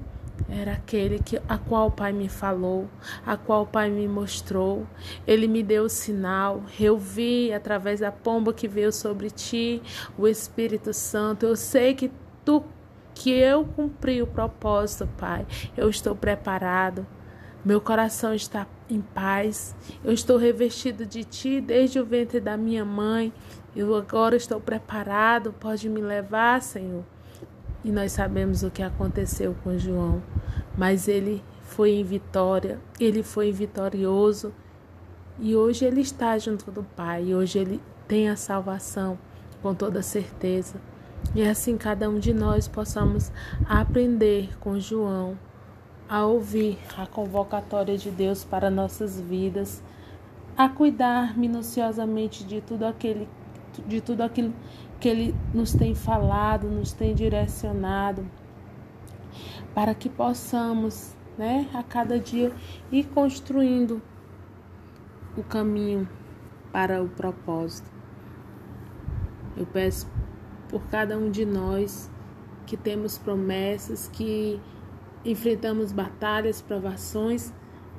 era 0.49 0.72
aquele 0.72 1.18
que, 1.18 1.40
a 1.49 1.58
qual 1.58 1.88
o 1.88 1.90
Pai 1.90 2.12
me 2.12 2.28
falou, 2.28 2.88
a 3.25 3.37
qual 3.37 3.62
o 3.62 3.66
Pai 3.66 3.88
me 3.90 4.06
mostrou. 4.06 4.87
Ele 5.26 5.46
me 5.49 5.62
deu 5.62 5.84
o 5.84 5.88
sinal. 5.88 6.62
Eu 6.78 6.99
vi 6.99 7.52
através 7.52 8.00
da 8.00 8.12
pomba 8.12 8.52
que 8.52 8.68
veio 8.68 8.92
sobre 8.92 9.30
ti, 9.30 9.82
o 10.16 10.28
Espírito 10.28 10.92
Santo. 10.92 11.46
Eu 11.46 11.56
sei 11.56 11.94
que 11.94 12.11
tu 12.44 12.64
que 13.14 13.30
eu 13.30 13.64
cumpri 13.64 14.22
o 14.22 14.26
propósito, 14.26 15.08
Pai. 15.18 15.46
Eu 15.76 15.88
estou 15.88 16.14
preparado. 16.14 17.06
Meu 17.64 17.80
coração 17.80 18.34
está 18.34 18.66
em 18.90 19.00
paz. 19.00 19.76
Eu 20.02 20.12
estou 20.12 20.37
revestido 20.37 21.06
de 21.06 21.22
ti 21.22 21.61
desde 21.61 22.00
o 22.00 22.04
ventre 22.04 22.40
da 22.40 22.56
minha 22.56 22.84
mãe. 22.84 23.32
Eu 23.75 23.94
agora 23.94 24.37
estou 24.37 24.61
preparado. 24.61 25.52
Pode 25.52 25.88
me 25.88 26.00
levar, 26.00 26.61
Senhor. 26.61 27.04
E 27.85 27.91
nós 27.91 28.12
sabemos 28.12 28.62
o 28.62 28.71
que 28.71 28.83
aconteceu 28.83 29.57
com 29.62 29.77
João, 29.77 30.23
mas 30.77 31.09
ele 31.09 31.43
foi 31.62 31.93
em 31.93 32.05
vitória, 32.05 32.79
ele 33.01 33.23
foi 33.23 33.51
vitorioso. 33.51 34.53
E 35.39 35.57
hoje 35.57 35.85
ele 35.85 36.01
está 36.01 36.39
junto 36.39 36.71
do 36.71 36.83
Pai, 36.83 37.25
e 37.27 37.35
hoje 37.35 37.59
ele 37.59 37.81
tem 38.07 38.29
a 38.29 38.37
salvação 38.37 39.19
com 39.62 39.75
toda 39.75 40.03
certeza. 40.03 40.77
E 41.35 41.43
assim 41.43 41.77
cada 41.77 42.09
um 42.11 42.19
de 42.19 42.35
nós 42.35 42.69
possamos 42.69 43.33
aprender 43.67 44.51
com 44.59 44.79
João 44.79 45.39
a 46.09 46.27
ouvir 46.27 46.79
a 46.99 47.07
convocatória 47.07 47.97
de 47.97 48.11
Deus 48.11 48.45
para 48.45 48.71
nossas 48.71 49.19
vidas, 49.19 49.83
a 50.57 50.69
cuidar 50.69 51.39
minuciosamente 51.39 52.45
de 52.45 52.61
tudo 52.61 52.85
aquele 52.85 53.27
de 53.87 54.03
tudo 54.03 54.21
aquilo 54.21 54.53
que 55.02 55.09
Ele 55.09 55.35
nos 55.52 55.75
tem 55.75 55.97
falado, 55.97 56.68
nos 56.68 56.92
tem 56.92 57.12
direcionado, 57.12 58.25
para 59.75 59.97
que 59.97 60.09
possamos, 60.09 61.16
né, 61.37 61.68
a 61.75 61.82
cada 61.82 62.21
dia 62.21 62.52
ir 62.92 63.09
construindo 63.09 64.00
o 65.37 65.42
caminho 65.42 66.09
para 66.71 67.02
o 67.02 67.09
propósito. 67.09 67.90
Eu 69.56 69.66
peço 69.66 70.09
por 70.68 70.80
cada 70.85 71.18
um 71.18 71.32
de 71.32 71.44
nós 71.44 72.09
que 72.64 72.76
temos 72.76 73.18
promessas, 73.18 74.06
que 74.06 74.61
enfrentamos 75.25 75.90
batalhas, 75.90 76.62
provações, 76.62 77.52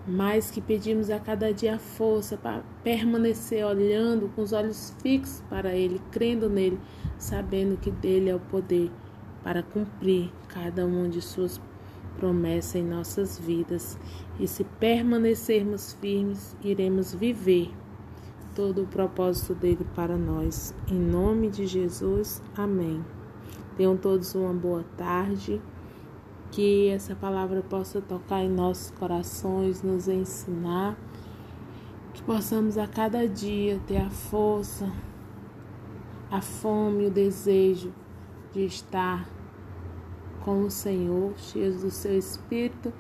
mas 0.06 0.52
que 0.52 0.60
pedimos 0.60 1.10
a 1.10 1.20
cada 1.20 1.54
dia 1.54 1.80
força 1.80 2.36
para 2.36 2.64
permanecer 2.84 3.66
olhando 3.66 4.30
com 4.36 4.42
os 4.42 4.52
olhos 4.52 4.96
fixos 5.02 5.42
para 5.50 5.74
Ele, 5.74 6.02
crendo 6.12 6.50
nele, 6.50 6.80
sabendo 7.18 7.78
que 7.78 7.90
dele 7.90 8.30
é 8.30 8.36
o 8.36 8.40
poder 8.40 8.92
para 9.44 9.64
cumprir 9.64 10.32
cada 10.48 10.86
uma 10.86 11.08
de 11.08 11.22
Suas 11.22 11.60
promessas 12.18 12.76
em 12.76 12.84
nossas 12.84 13.40
vidas. 13.40 13.98
E 14.40 14.48
se 14.48 14.64
permanecermos 14.64 15.94
firmes, 15.94 16.56
iremos 16.62 17.14
viver 17.14 17.72
todo 18.56 18.84
o 18.84 18.88
propósito 18.88 19.56
dele 19.56 19.86
para 19.96 20.18
nós. 20.18 20.74
Em 20.88 21.00
nome 21.00 21.50
de 21.50 21.66
Jesus, 21.66 22.42
amém. 22.56 23.04
Tenham 23.76 23.98
todos 23.98 24.36
uma 24.36 24.54
boa 24.54 24.84
tarde. 24.96 25.62
Que 26.54 26.90
essa 26.90 27.16
palavra 27.16 27.64
possa 27.64 28.00
tocar 28.00 28.44
em 28.44 28.50
nossos 28.50 28.92
corações, 28.92 29.82
nos 29.82 30.08
ensinar. 30.08 30.96
Que 32.14 32.22
possamos 32.22 32.78
a 32.78 32.86
cada 32.86 33.28
dia 33.28 33.82
ter 33.88 33.98
a 33.98 34.10
força, 34.12 34.88
a 36.30 36.42
fome, 36.42 37.08
o 37.08 37.10
desejo 37.10 37.92
de 38.54 38.66
estar 38.66 39.28
com 40.42 40.62
o 40.62 40.70
Senhor, 40.70 41.34
cheios 41.38 41.82
do 41.82 41.90
seu 41.90 42.16
Espírito, 42.16 42.94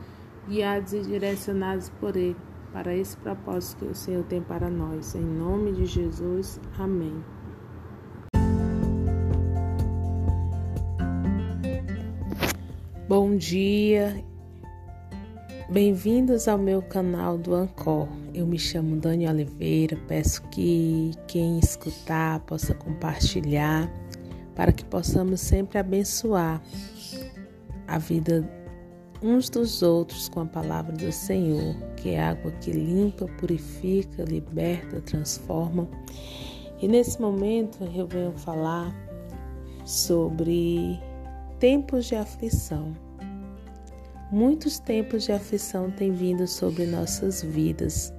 guiados 0.47 0.93
e 0.93 1.01
direcionados 1.01 1.89
por 1.89 2.17
Ele 2.17 2.35
para 2.71 2.95
esse 2.95 3.15
propósito 3.17 3.85
que 3.85 3.91
o 3.91 3.95
Senhor 3.95 4.23
tem 4.23 4.41
para 4.41 4.67
nós. 4.67 5.13
Em 5.13 5.21
nome 5.23 5.73
de 5.73 5.85
Jesus, 5.85 6.59
amém. 6.79 7.23
Bom 13.15 13.35
dia, 13.35 14.25
bem-vindos 15.69 16.47
ao 16.47 16.57
meu 16.57 16.81
canal 16.81 17.37
do 17.37 17.53
Ancor. 17.53 18.07
Eu 18.33 18.47
me 18.47 18.57
chamo 18.57 18.95
Dani 18.95 19.27
Oliveira, 19.27 19.95
peço 20.07 20.41
que 20.49 21.11
quem 21.27 21.59
escutar 21.59 22.39
possa 22.39 22.73
compartilhar 22.73 23.87
para 24.55 24.71
que 24.71 24.83
possamos 24.83 25.41
sempre 25.41 25.77
abençoar 25.77 26.59
a 27.87 27.99
vida 27.99 28.49
uns 29.21 29.47
dos 29.47 29.83
outros 29.83 30.27
com 30.27 30.39
a 30.39 30.45
palavra 30.47 30.93
do 30.93 31.11
Senhor, 31.11 31.75
que 31.95 32.15
é 32.15 32.19
água 32.19 32.51
que 32.53 32.71
limpa, 32.71 33.27
purifica, 33.37 34.23
liberta, 34.23 34.99
transforma. 35.01 35.87
E 36.81 36.87
nesse 36.87 37.21
momento 37.21 37.77
eu 37.93 38.07
venho 38.07 38.31
falar 38.31 38.91
sobre 39.85 40.99
tempos 41.59 42.07
de 42.07 42.15
aflição. 42.15 43.02
Muitos 44.33 44.79
tempos 44.79 45.25
de 45.25 45.31
aflição 45.31 45.91
têm 45.91 46.11
vindo 46.11 46.47
sobre 46.47 46.87
nossas 46.87 47.43
vidas, 47.43 48.11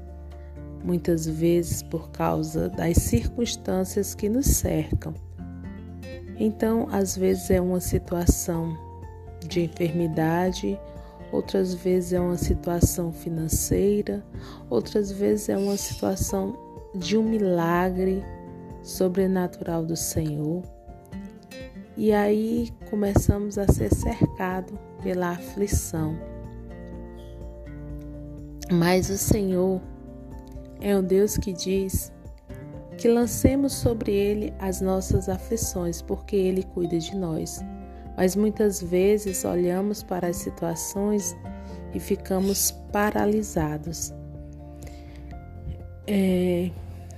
muitas 0.84 1.26
vezes 1.26 1.82
por 1.82 2.12
causa 2.12 2.68
das 2.68 2.98
circunstâncias 2.98 4.14
que 4.14 4.28
nos 4.28 4.46
cercam. 4.46 5.12
Então, 6.38 6.86
às 6.92 7.16
vezes 7.16 7.50
é 7.50 7.60
uma 7.60 7.80
situação 7.80 8.78
de 9.48 9.62
enfermidade 9.62 10.78
outras 11.32 11.74
vezes 11.74 12.12
é 12.12 12.20
uma 12.20 12.36
situação 12.36 13.12
financeira, 13.12 14.24
outras 14.70 15.10
vezes 15.10 15.48
é 15.48 15.56
uma 15.56 15.76
situação 15.76 16.56
de 16.94 17.18
um 17.18 17.24
milagre 17.24 18.22
sobrenatural 18.84 19.84
do 19.84 19.96
Senhor. 19.96 20.62
E 21.96 22.12
aí 22.12 22.68
começamos 22.88 23.58
a 23.58 23.66
ser 23.66 23.92
cercados 23.92 24.93
pela 25.04 25.30
aflição. 25.30 26.18
Mas 28.72 29.08
o 29.08 29.16
Senhor 29.16 29.80
é 30.80 30.96
um 30.96 31.02
Deus 31.02 31.36
que 31.36 31.52
diz 31.52 32.12
que 32.98 33.06
lancemos 33.06 33.72
sobre 33.72 34.10
Ele 34.10 34.52
as 34.58 34.80
nossas 34.80 35.28
aflições, 35.28 36.02
porque 36.02 36.34
Ele 36.34 36.64
cuida 36.64 36.98
de 36.98 37.14
nós 37.14 37.62
mas 38.16 38.36
muitas 38.36 38.80
vezes 38.82 39.44
olhamos 39.44 40.02
para 40.02 40.28
as 40.28 40.36
situações 40.36 41.36
e 41.92 42.00
ficamos 42.00 42.70
paralisados. 42.92 44.12
É, 46.06 46.70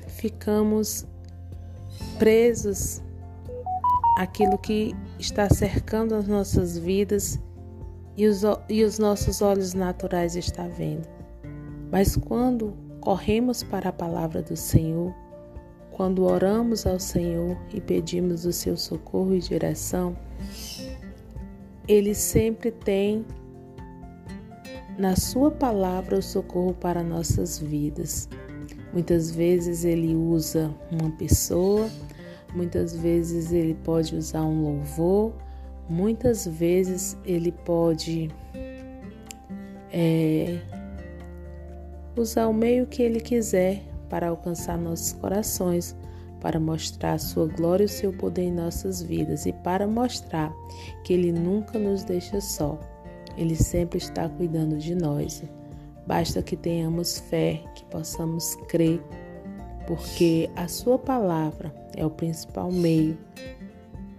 ficamos 0.07 1.07
presos 2.19 3.03
àquilo 4.17 4.57
que 4.57 4.95
está 5.19 5.49
cercando 5.51 6.15
as 6.15 6.27
nossas 6.27 6.79
vidas 6.79 7.39
e 8.17 8.27
os, 8.27 8.43
e 8.69 8.83
os 8.83 8.99
nossos 8.99 9.43
olhos 9.43 9.75
naturais 9.75 10.35
estão 10.37 10.71
vendo. 10.71 11.09
Mas 11.91 12.17
quando 12.17 12.75
corremos 13.01 13.63
para 13.63 13.91
a 13.91 13.93
palavra 13.93 14.43
do 14.43 14.57
Senhor, 14.57 15.15
quando 15.91 16.25
oramos 16.25 16.87
ao 16.87 16.99
Senhor 16.99 17.57
e 17.73 17.81
pedimos 17.81 18.45
o 18.45 18.53
seu 18.53 18.77
socorro 18.77 19.35
e 19.35 19.39
direção, 19.39 20.17
ele 21.89 22.15
sempre 22.15 22.71
tem 22.71 23.25
na 24.99 25.15
Sua 25.15 25.51
palavra 25.51 26.19
o 26.19 26.23
socorro 26.23 26.75
para 26.75 27.03
nossas 27.03 27.59
vidas. 27.59 28.29
Muitas 28.93 29.31
vezes 29.31 29.85
Ele 29.85 30.17
usa 30.17 30.75
uma 30.91 31.11
pessoa, 31.13 31.89
muitas 32.55 32.97
vezes 32.97 33.53
Ele 33.53 33.75
pode 33.85 34.17
usar 34.17 34.43
um 34.43 34.63
louvor, 34.63 35.33
muitas 35.88 36.46
vezes 36.46 37.16
Ele 37.25 37.53
pode 37.53 38.31
é, 39.92 40.59
usar 42.16 42.49
o 42.49 42.55
meio 42.55 42.87
que 42.87 43.03
Ele 43.03 43.20
quiser 43.20 43.83
para 44.09 44.29
alcançar 44.29 44.79
nossos 44.79 45.12
corações 45.12 45.96
para 46.40 46.61
mostrar 46.61 47.14
a 47.14 47.18
sua 47.18 47.46
glória 47.46 47.85
e 47.85 47.87
o 47.87 47.88
seu 47.88 48.12
poder 48.12 48.44
em 48.44 48.53
nossas 48.53 49.03
vidas 49.03 49.46
e 49.46 49.53
para 49.53 49.87
mostrar 49.87 50.55
que 51.03 51.12
Ele 51.12 51.33
nunca 51.33 51.79
nos 51.79 52.05
deixa 52.05 52.40
só. 52.40 52.79
Ele 53.37 53.57
sempre 53.57 53.99
está 53.99 54.29
cuidando 54.29 54.79
de 54.79 54.94
nós. 54.94 55.42
Basta 56.07 56.40
que 56.42 56.57
tenhamos 56.57 57.18
fé, 57.18 57.62
que 57.75 57.85
possamos 57.87 58.55
crer, 58.68 59.03
porque 59.87 60.49
a 60.55 60.68
Sua 60.68 60.99
palavra 60.99 61.75
é 61.96 62.07
o 62.07 62.11
principal 62.11 62.70
meio 62.70 63.18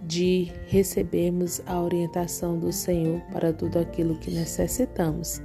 de 0.08 0.50
recebermos 0.66 1.60
a 1.66 1.78
orientação 1.78 2.58
do 2.58 2.72
Senhor 2.72 3.20
para 3.30 3.52
tudo 3.52 3.78
aquilo 3.78 4.18
que 4.18 4.30
necessitamos. 4.30 5.42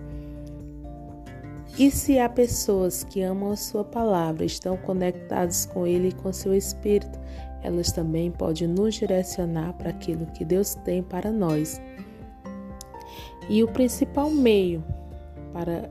E 1.78 1.92
se 1.92 2.18
há 2.18 2.30
pessoas 2.30 3.04
que 3.04 3.22
amam 3.22 3.52
a 3.52 3.58
Sua 3.58 3.84
palavra, 3.84 4.46
estão 4.46 4.78
conectadas 4.78 5.66
com 5.66 5.86
Ele 5.86 6.10
e 6.10 6.14
com 6.14 6.32
seu 6.32 6.56
Espírito, 6.56 7.20
elas 7.62 7.92
também 7.92 8.32
podem 8.32 8.68
nos 8.68 8.96
direcionar 8.96 9.74
para 9.74 9.90
aquilo 9.90 10.28
que 10.28 10.46
Deus 10.46 10.76
tem 10.76 11.04
para 11.04 11.30
nós. 11.32 11.82
E 13.50 13.64
o 13.64 13.68
principal 13.68 14.30
meio 14.30 14.82
para 15.52 15.90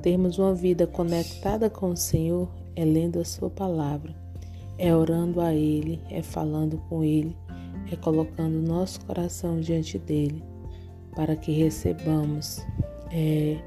termos 0.00 0.38
uma 0.38 0.54
vida 0.54 0.86
conectada 0.86 1.68
com 1.68 1.90
o 1.90 1.96
Senhor 1.96 2.48
é 2.76 2.84
lendo 2.84 3.18
a 3.18 3.24
Sua 3.24 3.50
palavra, 3.50 4.14
é 4.78 4.94
orando 4.94 5.40
a 5.40 5.52
Ele, 5.52 6.00
é 6.08 6.22
falando 6.22 6.78
com 6.88 7.02
Ele, 7.02 7.36
é 7.90 7.96
colocando 7.96 8.60
nosso 8.60 9.04
coração 9.04 9.60
diante 9.60 9.98
dele, 9.98 10.42
para 11.14 11.36
que 11.36 11.52
recebamos. 11.52 12.64
É, 13.10 13.58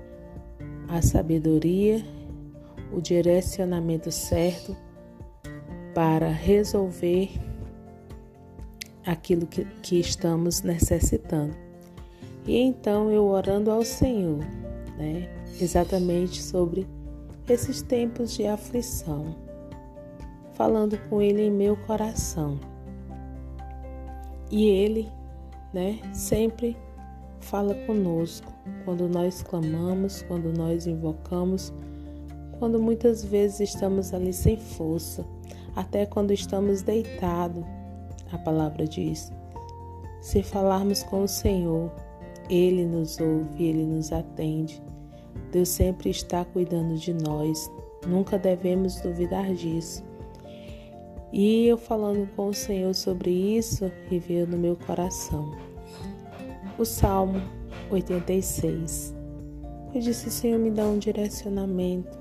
a 0.90 1.02
sabedoria, 1.04 2.04
o 2.92 3.00
direcionamento 3.00 4.12
certo 4.12 4.76
para 5.94 6.30
resolver 6.30 7.30
aquilo 9.06 9.46
que, 9.46 9.66
que 9.84 10.00
estamos 10.00 10.64
necessitando. 10.64 11.56
E 12.46 12.58
então 12.58 13.12
eu 13.12 13.26
orando 13.26 13.70
ao 13.70 13.86
Senhor, 13.86 14.40
né, 14.98 15.30
exatamente 15.62 16.42
sobre 16.42 16.88
esses 17.48 17.82
tempos 17.84 18.36
de 18.36 18.48
aflição, 18.48 19.36
falando 20.54 20.98
com 21.08 21.22
Ele 21.22 21.44
em 21.44 21.52
meu 21.52 21.78
coração. 21.78 22.60
E 24.52 24.68
Ele, 24.68 25.10
né, 25.74 26.00
sempre 26.14 26.76
fala 27.40 27.74
conosco 27.86 28.52
quando 28.84 29.08
nós 29.08 29.42
clamamos, 29.42 30.22
quando 30.24 30.52
nós 30.52 30.88
invocamos, 30.88 31.74
quando 32.58 32.80
muitas 32.80 33.24
vezes 33.24 33.74
estamos 33.74 34.14
ali 34.14 34.34
sem 34.34 34.58
força, 34.58 35.26
até 35.76 36.06
quando 36.06 36.32
estamos 36.32 36.82
deitados. 36.82 37.64
A 38.32 38.38
palavra 38.38 38.86
diz: 38.86 39.32
se 40.22 40.44
falarmos 40.44 41.04
com 41.04 41.24
o 41.24 41.28
Senhor, 41.28 41.92
Ele 42.50 42.86
nos 42.86 43.20
ouve, 43.20 43.66
Ele 43.66 43.86
nos 43.86 44.12
atende. 44.12 44.82
Deus 45.52 45.70
sempre 45.70 46.10
está 46.10 46.44
cuidando 46.46 46.96
de 46.96 47.14
nós, 47.14 47.72
nunca 48.08 48.38
devemos 48.38 49.00
duvidar 49.02 49.54
disso. 49.54 50.04
E 51.32 51.68
eu 51.68 51.78
falando 51.78 52.28
com 52.36 52.48
o 52.48 52.54
Senhor 52.54 52.94
sobre 52.94 53.30
isso, 53.30 53.92
e 54.10 54.18
veio 54.20 54.48
no 54.48 54.58
meu 54.58 54.76
coração. 54.76 55.56
O 56.78 56.86
Salmo 56.86 57.42
86. 57.92 59.16
Eu 59.94 60.02
disse, 60.02 60.30
Senhor, 60.30 60.60
me 60.60 60.72
dá 60.72 60.86
um 60.86 60.98
direcionamento, 60.98 62.18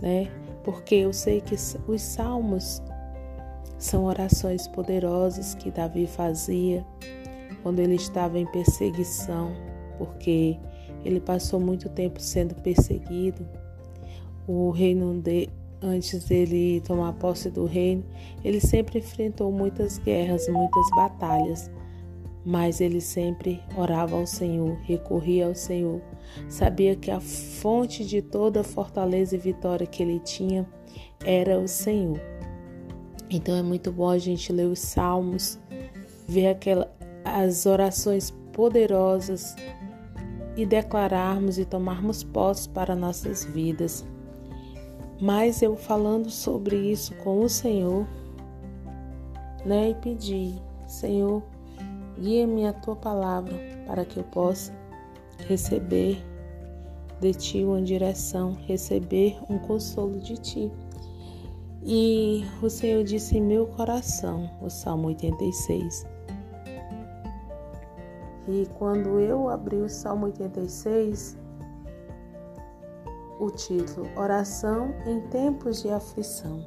né? 0.00 0.30
Porque 0.64 0.94
eu 0.96 1.12
sei 1.12 1.40
que 1.40 1.54
os 1.54 2.02
salmos 2.02 2.82
são 3.78 4.04
orações 4.04 4.68
poderosas 4.68 5.54
que 5.56 5.70
Davi 5.70 6.06
fazia 6.06 6.86
quando 7.62 7.80
ele 7.80 7.96
estava 7.96 8.38
em 8.38 8.46
perseguição, 8.46 9.52
porque 9.98 10.56
ele 11.04 11.20
passou 11.20 11.58
muito 11.58 11.88
tempo 11.88 12.20
sendo 12.20 12.54
perseguido. 12.54 13.46
O 14.46 14.70
reino 14.70 15.20
de 15.20 15.48
antes 15.82 16.24
dele 16.24 16.80
tomar 16.82 17.12
posse 17.14 17.50
do 17.50 17.66
reino, 17.66 18.04
ele 18.44 18.60
sempre 18.60 19.00
enfrentou 19.00 19.50
muitas 19.50 19.98
guerras, 19.98 20.48
muitas 20.48 20.90
batalhas, 20.90 21.70
mas 22.44 22.80
ele 22.80 23.00
sempre 23.00 23.60
orava 23.76 24.16
ao 24.16 24.26
Senhor, 24.26 24.76
recorria 24.82 25.46
ao 25.46 25.54
Senhor. 25.54 26.00
Sabia 26.48 26.96
que 26.96 27.10
a 27.10 27.20
fonte 27.20 28.04
de 28.04 28.22
toda 28.22 28.64
fortaleza 28.64 29.36
e 29.36 29.38
vitória 29.38 29.86
que 29.86 30.02
ele 30.02 30.18
tinha 30.20 30.66
era 31.24 31.58
o 31.58 31.68
Senhor. 31.68 32.20
Então 33.30 33.56
é 33.56 33.62
muito 33.62 33.90
bom 33.90 34.08
a 34.08 34.18
gente 34.18 34.52
ler 34.52 34.66
os 34.66 34.78
salmos, 34.78 35.58
ver 36.28 36.48
aquela, 36.48 36.92
as 37.24 37.66
orações 37.66 38.30
poderosas 38.52 39.56
e 40.56 40.66
declararmos 40.66 41.58
e 41.58 41.64
tomarmos 41.64 42.22
posse 42.22 42.68
para 42.68 42.94
nossas 42.94 43.44
vidas. 43.44 44.04
Mas 45.22 45.62
eu 45.62 45.76
falando 45.76 46.28
sobre 46.28 46.74
isso 46.74 47.14
com 47.18 47.44
o 47.44 47.48
Senhor, 47.48 48.08
né, 49.64 49.90
e 49.90 49.94
pedi, 49.94 50.60
Senhor, 50.84 51.40
guia-me 52.18 52.66
a 52.66 52.72
tua 52.72 52.96
palavra 52.96 53.54
para 53.86 54.04
que 54.04 54.18
eu 54.18 54.24
possa 54.24 54.72
receber 55.46 56.20
de 57.20 57.32
ti 57.34 57.62
uma 57.62 57.80
direção, 57.80 58.58
receber 58.66 59.38
um 59.48 59.60
consolo 59.60 60.18
de 60.18 60.36
ti. 60.38 60.72
E 61.84 62.44
o 62.60 62.68
Senhor 62.68 63.04
disse 63.04 63.38
em 63.38 63.42
meu 63.42 63.68
coração, 63.68 64.50
o 64.60 64.68
Salmo 64.68 65.06
86. 65.06 66.04
E 68.48 68.66
quando 68.76 69.20
eu 69.20 69.48
abri 69.48 69.76
o 69.76 69.88
Salmo 69.88 70.26
86, 70.26 71.38
o 73.42 73.50
título 73.50 74.08
Oração 74.16 74.94
em 75.04 75.20
tempos 75.22 75.82
de 75.82 75.90
aflição. 75.90 76.64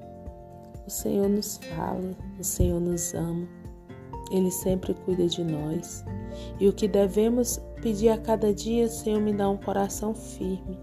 O 0.86 0.90
Senhor 0.90 1.30
nos 1.30 1.58
fala, 1.58 2.14
o 2.38 2.44
Senhor 2.44 2.82
nos 2.82 3.14
ama, 3.14 3.48
Ele 4.30 4.52
sempre 4.52 4.94
cuida 4.94 5.26
de 5.26 5.42
nós. 5.42 6.04
E 6.60 6.68
o 6.68 6.74
que 6.74 6.86
devemos 6.86 7.62
pedir 7.82 8.10
a 8.10 8.18
cada 8.18 8.54
dia, 8.54 8.90
Senhor, 8.90 9.22
me 9.22 9.32
dá 9.32 9.50
um 9.50 9.56
coração 9.56 10.14
firme, 10.14 10.78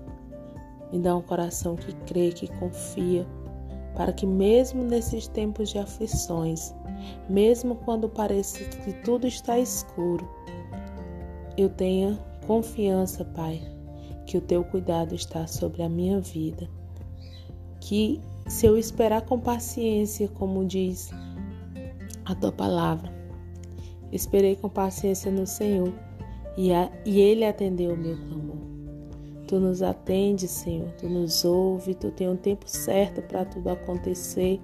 me 0.91 0.99
dá 0.99 1.15
um 1.15 1.21
coração 1.21 1.77
que 1.77 1.93
crê, 2.07 2.33
que 2.33 2.49
confia 2.59 3.27
para 3.95 4.15
que, 4.15 4.27
mesmo 4.27 4.83
nesses 4.83 5.29
tempos 5.29 5.69
de 5.69 5.79
aflições, 5.79 6.75
mesmo 7.29 7.75
quando 7.75 8.09
pareça 8.09 8.65
que 8.65 8.95
tudo 9.05 9.27
está 9.27 9.59
escuro, 9.59 10.27
eu 11.59 11.69
tenha 11.69 12.19
confiança, 12.47 13.27
Pai, 13.27 13.72
que 14.33 14.39
o 14.39 14.41
teu 14.41 14.65
cuidado 14.65 15.15
está 15.15 15.47
sobre 15.47 15.83
a 15.83 15.91
minha 15.91 16.19
vida. 16.19 16.67
Que 17.79 18.19
se 18.49 18.65
eu 18.65 18.79
esperar 18.79 19.21
com 19.21 19.39
paciência, 19.39 20.27
como 20.27 20.65
diz 20.65 21.11
a 22.25 22.35
tua 22.35 22.51
palavra, 22.51 23.13
esperei 24.11 24.57
com 24.57 24.71
paciência 24.71 25.31
no 25.31 25.47
Senhor 25.47 25.93
e, 26.57 26.73
a, 26.73 26.91
e 27.05 27.21
Ele 27.21 27.45
atendeu 27.45 27.93
o 27.93 27.97
meu 27.97 28.17
clamor. 28.17 28.57
Tu 29.47 29.61
nos 29.61 29.83
atende, 29.83 30.49
Senhor, 30.49 30.91
tu 30.93 31.11
nos 31.11 31.45
ouve, 31.45 31.95
tu 31.95 32.11
tem 32.11 32.27
um 32.27 32.37
tempo 32.37 32.65
certo 32.67 33.21
para 33.21 33.45
tudo 33.45 33.69
acontecer. 33.69 34.59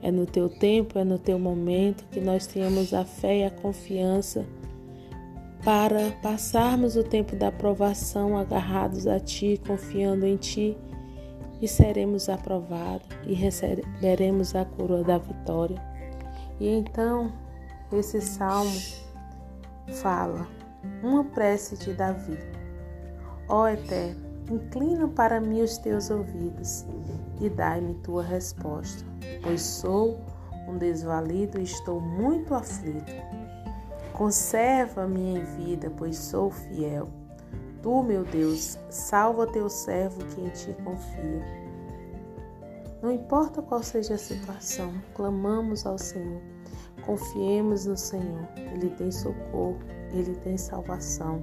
É 0.00 0.10
no 0.10 0.24
teu 0.24 0.48
tempo, 0.48 0.98
é 0.98 1.04
no 1.04 1.18
teu 1.18 1.38
momento 1.38 2.06
que 2.10 2.22
nós 2.22 2.46
tenhamos 2.46 2.94
a 2.94 3.04
fé 3.04 3.40
e 3.40 3.44
a 3.44 3.50
confiança 3.50 4.46
para 5.64 6.10
passarmos 6.22 6.96
o 6.96 7.04
tempo 7.04 7.36
da 7.36 7.48
aprovação 7.48 8.36
agarrados 8.36 9.06
a 9.06 9.20
Ti, 9.20 9.60
confiando 9.66 10.26
em 10.26 10.36
Ti, 10.36 10.76
e 11.60 11.68
seremos 11.68 12.28
aprovados 12.28 13.06
e 13.26 13.34
receberemos 13.34 14.54
a 14.54 14.64
coroa 14.64 15.04
da 15.04 15.18
vitória. 15.18 15.80
E 16.58 16.68
então, 16.68 17.32
esse 17.92 18.20
salmo 18.20 18.80
fala 20.00 20.46
uma 21.02 21.24
prece 21.24 21.76
de 21.76 21.92
Davi. 21.92 22.38
Ó 23.48 23.68
Eterno, 23.68 24.30
Inclina 24.50 25.06
para 25.06 25.40
mim 25.40 25.62
os 25.62 25.78
teus 25.78 26.10
ouvidos 26.10 26.84
e 27.40 27.48
dai-me 27.48 27.94
tua 28.02 28.20
resposta, 28.20 29.04
pois 29.44 29.62
sou 29.62 30.18
um 30.68 30.76
desvalido 30.76 31.60
e 31.60 31.62
estou 31.62 32.00
muito 32.00 32.52
aflito. 32.52 33.12
Conserva-me 34.20 35.38
em 35.38 35.44
vida, 35.56 35.90
pois 35.96 36.18
sou 36.18 36.50
fiel. 36.50 37.08
Tu, 37.82 38.02
meu 38.02 38.22
Deus, 38.22 38.78
salva 38.90 39.46
teu 39.46 39.66
servo 39.70 40.22
que 40.26 40.42
em 40.42 40.50
ti 40.50 40.76
confia. 40.84 41.42
Não 43.00 43.10
importa 43.10 43.62
qual 43.62 43.82
seja 43.82 44.16
a 44.16 44.18
situação, 44.18 44.92
clamamos 45.14 45.86
ao 45.86 45.96
Senhor. 45.96 46.42
Confiemos 47.06 47.86
no 47.86 47.96
Senhor. 47.96 48.46
Ele 48.58 48.90
tem 48.90 49.10
socorro, 49.10 49.78
ele 50.12 50.34
tem 50.34 50.54
salvação. 50.58 51.40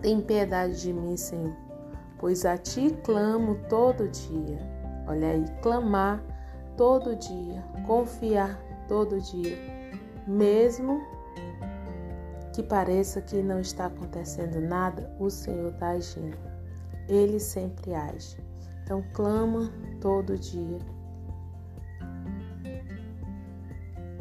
Tem 0.00 0.20
piedade 0.20 0.80
de 0.80 0.92
mim, 0.92 1.16
Senhor, 1.16 1.52
pois 2.20 2.44
a 2.44 2.56
ti 2.56 2.96
clamo 3.02 3.58
todo 3.68 4.06
dia. 4.06 4.60
Olha 5.08 5.30
aí, 5.30 5.44
clamar 5.62 6.22
todo 6.76 7.16
dia, 7.16 7.64
confiar 7.88 8.56
todo 8.86 9.20
dia, 9.20 9.77
mesmo 10.28 11.02
que 12.54 12.62
pareça 12.62 13.22
que 13.22 13.42
não 13.42 13.60
está 13.60 13.86
acontecendo 13.86 14.60
nada, 14.60 15.10
o 15.18 15.30
Senhor 15.30 15.72
está 15.72 15.90
agindo. 15.90 16.36
Ele 17.08 17.40
sempre 17.40 17.94
age. 17.94 18.36
Então 18.82 19.02
clama 19.14 19.72
todo 20.00 20.38
dia. 20.38 20.78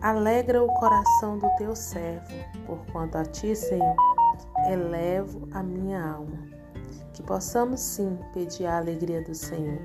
Alegra 0.02 0.64
o 0.64 0.68
coração 0.76 1.40
do 1.40 1.50
teu 1.58 1.76
servo, 1.76 2.32
porquanto 2.66 3.18
a 3.18 3.26
ti, 3.26 3.56
Senhor, 3.56 3.96
elevo 4.70 5.48
a 5.52 5.64
minha 5.64 6.02
alma. 6.02 6.48
Que 7.14 7.24
possamos 7.24 7.80
sim 7.80 8.18
pedir 8.32 8.68
a 8.68 8.78
alegria 8.78 9.24
do 9.24 9.34
Senhor, 9.34 9.80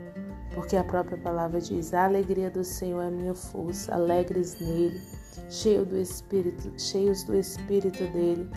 porque 0.54 0.76
a 0.76 0.84
própria 0.84 1.16
palavra 1.16 1.60
diz: 1.60 1.94
a 1.94 2.04
alegria 2.04 2.50
do 2.50 2.62
Senhor 2.62 3.00
é 3.00 3.06
a 3.06 3.10
minha 3.10 3.34
força, 3.34 3.94
alegres 3.94 4.60
nele, 4.60 5.00
cheio 5.48 5.84
do 5.84 5.96
Espírito, 5.96 6.72
cheios 6.78 7.24
do 7.24 7.34
Espírito 7.34 8.04
dele, 8.12 8.48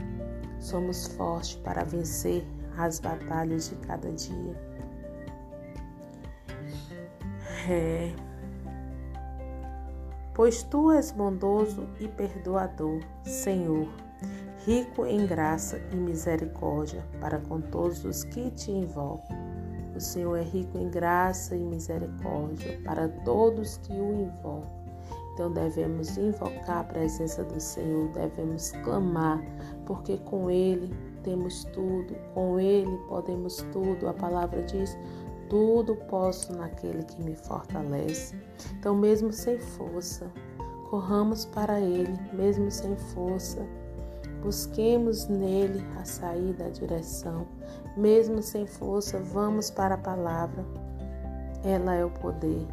somos 0.60 1.08
fortes 1.08 1.56
para 1.56 1.84
vencer 1.84 2.46
as 2.78 3.00
batalhas 3.00 3.70
de 3.70 3.76
cada 3.88 4.12
dia. 4.12 4.76
É. 7.70 8.14
Pois 10.34 10.64
tu 10.64 10.92
és 10.92 11.12
bondoso 11.12 11.88
e 12.00 12.08
perdoador, 12.08 13.00
Senhor 13.24 13.88
rico 14.66 15.06
em 15.06 15.28
graça 15.28 15.80
e 15.92 15.96
misericórdia 15.96 17.06
para 17.22 17.40
com 17.40 17.62
todos 17.62 18.04
os 18.04 18.24
que 18.24 18.50
te 18.50 18.72
invocam. 18.72 19.38
O 19.96 20.02
Senhor 20.02 20.36
é 20.36 20.42
rico 20.42 20.78
em 20.78 20.90
graça 20.90 21.56
e 21.56 21.60
misericórdia 21.60 22.82
para 22.84 23.08
todos 23.24 23.78
que 23.78 23.94
o 23.94 24.22
invocam. 24.22 24.85
Então 25.36 25.52
devemos 25.52 26.18
invocar 26.18 26.80
a 26.80 26.84
presença 26.86 27.44
do 27.44 27.60
Senhor, 27.60 28.08
devemos 28.10 28.72
clamar, 28.84 29.44
porque 29.86 30.18
com 30.18 30.50
Ele 30.50 30.92
temos 31.24 31.66
tudo, 31.66 32.16
com 32.34 32.60
Ele 32.60 32.98
podemos 33.08 33.58
tudo. 33.72 34.08
A 34.08 34.14
palavra 34.14 34.64
diz: 34.64 34.98
tudo 35.50 35.96
posso 36.10 36.52
naquele 36.56 37.04
que 37.04 37.22
me 37.22 37.36
fortalece. 37.36 38.34
Então, 38.80 38.96
mesmo 38.96 39.32
sem 39.32 39.60
força, 39.60 40.32
corramos 40.90 41.46
para 41.46 41.80
Ele, 41.80 42.18
mesmo 42.34 42.72
sem 42.72 42.96
força 42.96 43.64
Busquemos 44.46 45.28
nele 45.28 45.84
a 46.00 46.06
saída, 46.06 46.66
a 46.66 46.70
direção. 46.70 47.48
Mesmo 47.98 48.44
sem 48.44 48.68
força, 48.68 49.18
vamos 49.18 49.72
para 49.72 49.96
a 49.96 49.98
palavra. 49.98 50.64
Ela 51.64 51.96
é 51.96 52.06
o 52.06 52.12
poder 52.12 52.68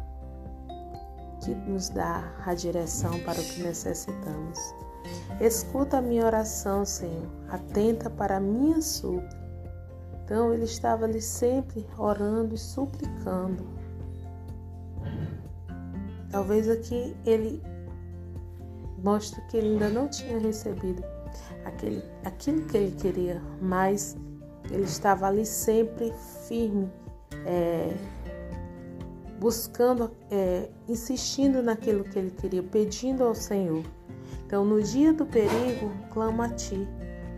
que 1.43 1.53
nos 1.69 1.89
dá 1.89 2.23
a 2.45 2.53
direção 2.53 3.19
para 3.19 3.39
o 3.39 3.43
que 3.43 3.63
necessitamos. 3.63 4.59
Escuta 5.39 5.97
a 5.97 6.01
minha 6.01 6.25
oração, 6.25 6.85
Senhor. 6.85 7.27
Atenta 7.49 8.09
para 8.09 8.37
a 8.37 8.39
minha 8.39 8.81
súplica. 8.81 9.43
Então 10.23 10.53
ele 10.53 10.63
estava 10.63 11.05
ali 11.05 11.21
sempre 11.21 11.85
orando 11.97 12.55
e 12.55 12.57
suplicando. 12.57 13.67
Talvez 16.31 16.69
aqui 16.69 17.15
ele 17.25 17.61
mostra 19.03 19.41
que 19.47 19.57
ele 19.57 19.73
ainda 19.73 19.89
não 19.89 20.07
tinha 20.07 20.39
recebido 20.39 21.03
aquele, 21.65 22.01
aquilo 22.23 22.65
que 22.65 22.77
ele 22.77 22.95
queria, 22.95 23.41
mas 23.61 24.17
ele 24.71 24.83
estava 24.83 25.27
ali 25.27 25.45
sempre 25.45 26.13
firme, 26.47 26.89
é, 27.45 27.93
buscando, 29.39 30.11
é, 30.31 30.69
insistindo 30.87 31.61
naquilo 31.61 32.03
que 32.03 32.17
ele 32.17 32.31
queria, 32.31 32.63
pedindo 32.63 33.23
ao 33.23 33.35
Senhor. 33.35 33.83
Então, 34.45 34.63
no 34.63 34.81
dia 34.81 35.13
do 35.13 35.25
perigo, 35.25 35.91
clama 36.11 36.45
a 36.45 36.49
ti, 36.49 36.87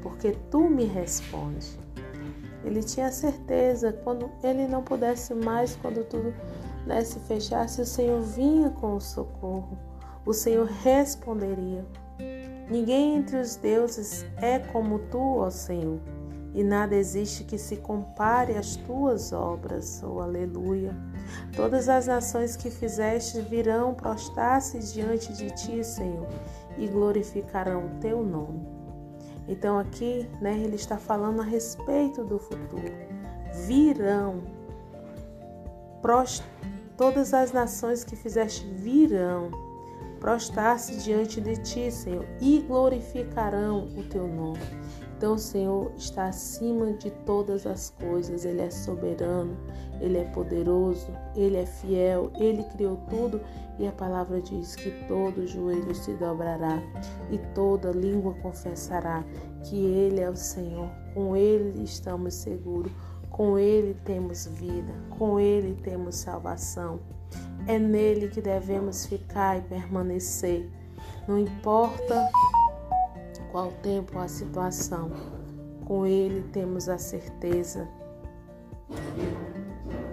porque 0.01 0.35
tu 0.51 0.69
me 0.69 0.85
respondes. 0.85 1.77
Ele 2.63 2.81
tinha 2.81 3.11
certeza, 3.11 3.93
quando 4.03 4.29
ele 4.43 4.67
não 4.67 4.83
pudesse 4.83 5.33
mais, 5.33 5.75
quando 5.75 6.03
tudo 6.03 6.33
né, 6.85 7.03
se 7.03 7.19
fechasse, 7.19 7.81
o 7.81 7.85
Senhor 7.85 8.21
vinha 8.21 8.69
com 8.69 8.95
o 8.95 9.01
socorro, 9.01 9.77
o 10.25 10.33
Senhor 10.33 10.65
responderia. 10.65 11.85
Ninguém 12.69 13.17
entre 13.17 13.37
os 13.37 13.55
deuses 13.55 14.25
é 14.37 14.57
como 14.57 14.97
tu, 15.11 15.37
ó 15.37 15.49
Senhor, 15.51 15.99
e 16.55 16.63
nada 16.63 16.95
existe 16.95 17.43
que 17.43 17.57
se 17.57 17.75
compare 17.75 18.55
às 18.57 18.77
tuas 18.77 19.33
obras, 19.33 20.01
oh 20.01 20.21
aleluia. 20.21 20.95
Todas 21.53 21.89
as 21.89 22.07
nações 22.07 22.55
que 22.55 22.71
fizeste 22.71 23.41
virão 23.41 23.93
prostrar-se 23.93 24.79
diante 24.93 25.33
de 25.33 25.51
ti, 25.51 25.83
Senhor, 25.83 26.25
e 26.77 26.87
glorificarão 26.87 27.87
o 27.87 27.99
teu 27.99 28.23
nome. 28.23 28.65
Então 29.49 29.77
aqui, 29.77 30.29
né, 30.39 30.57
ele 30.57 30.77
está 30.77 30.97
falando 30.97 31.41
a 31.41 31.43
respeito 31.43 32.23
do 32.23 32.39
futuro. 32.39 32.93
Virão, 33.67 34.41
prost... 36.01 36.41
todas 36.95 37.33
as 37.33 37.51
nações 37.51 38.05
que 38.05 38.15
fizeste 38.15 38.65
virão 38.75 39.51
prostrar-se 40.21 41.03
diante 41.03 41.41
de 41.41 41.57
ti, 41.57 41.91
Senhor, 41.91 42.25
e 42.39 42.61
glorificarão 42.61 43.89
o 43.97 44.03
teu 44.03 44.25
nome. 44.25 44.61
Então, 45.17 45.35
o 45.35 45.39
Senhor 45.39 45.91
está 45.97 46.27
acima 46.27 46.91
de 46.93 47.09
todas 47.09 47.65
as 47.65 47.89
coisas, 47.89 48.43
Ele 48.43 48.61
é 48.61 48.69
soberano, 48.69 49.55
Ele 50.01 50.17
é 50.17 50.25
poderoso, 50.25 51.07
Ele 51.35 51.55
é 51.55 51.65
fiel, 51.65 52.31
Ele 52.37 52.63
criou 52.63 52.97
tudo 53.09 53.39
e 53.79 53.87
a 53.87 53.91
palavra 53.93 54.41
diz 54.41 54.75
que 54.75 54.91
todo 55.07 55.47
joelho 55.47 55.95
se 55.95 56.13
dobrará 56.13 56.81
e 57.31 57.37
toda 57.53 57.91
língua 57.91 58.33
confessará 58.41 59.23
que 59.63 59.77
Ele 59.77 60.19
é 60.19 60.29
o 60.29 60.35
Senhor. 60.35 60.89
Com 61.13 61.35
Ele 61.35 61.81
estamos 61.81 62.33
seguros, 62.33 62.91
com 63.29 63.57
Ele 63.57 63.95
temos 64.03 64.47
vida, 64.47 64.93
com 65.17 65.39
Ele 65.39 65.75
temos 65.81 66.15
salvação. 66.15 66.99
É 67.67 67.79
nele 67.79 68.27
que 68.27 68.41
devemos 68.41 69.05
ficar 69.05 69.57
e 69.57 69.61
permanecer. 69.61 70.69
Não 71.27 71.39
importa 71.39 72.29
qual 73.55 73.71
tempo 73.81 74.19
a 74.19 74.27
situação, 74.27 75.09
com 75.85 76.05
Ele 76.05 76.41
temos 76.51 76.89
a 76.89 76.97
certeza 76.97 77.87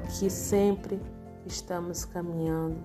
que 0.09 0.31
sempre 0.31 1.01
estamos 1.45 2.05
caminhando 2.05 2.79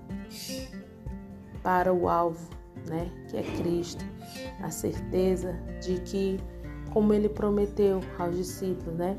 para 1.62 1.94
o 1.94 2.10
alvo, 2.10 2.50
né, 2.88 3.08
que 3.30 3.38
é 3.38 3.44
Cristo. 3.44 4.04
A 4.64 4.72
certeza 4.72 5.54
de 5.80 6.00
que, 6.00 6.40
como 6.92 7.14
Ele 7.14 7.30
prometeu 7.30 8.02
aos 8.18 8.36
discípulos, 8.36 8.96
né, 8.96 9.16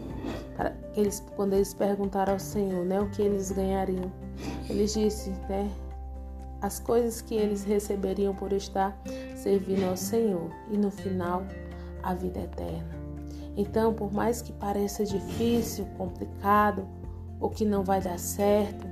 para 0.57 0.74
eles 0.96 1.24
quando 1.37 1.53
eles 1.53 1.72
perguntaram 1.72 2.33
ao 2.33 2.40
Senhor, 2.40 2.85
né, 2.85 3.01
o 3.01 3.09
que 3.11 3.22
eles 3.22 3.53
ganhariam, 3.53 4.11
ele 4.68 4.87
disse, 4.87 5.31
né, 5.48 5.70
as 6.61 6.81
coisas 6.81 7.20
que 7.20 7.37
eles 7.37 7.62
receberiam 7.62 8.35
por 8.35 8.53
estar 8.53 9.01
servindo 9.38 9.85
ao 9.88 9.96
Senhor 9.96 10.51
e 10.70 10.77
no 10.77 10.90
final 10.90 11.44
a 12.03 12.14
vida 12.14 12.40
eterna. 12.40 12.98
Então, 13.57 13.92
por 13.92 14.12
mais 14.12 14.42
que 14.42 14.53
pareça 14.53 15.05
difícil, 15.05 15.87
complicado 15.96 16.87
ou 17.40 17.51
que 17.51 17.64
não 17.64 17.83
vai 17.83 18.01
dar 18.01 18.18
certo, 18.18 18.87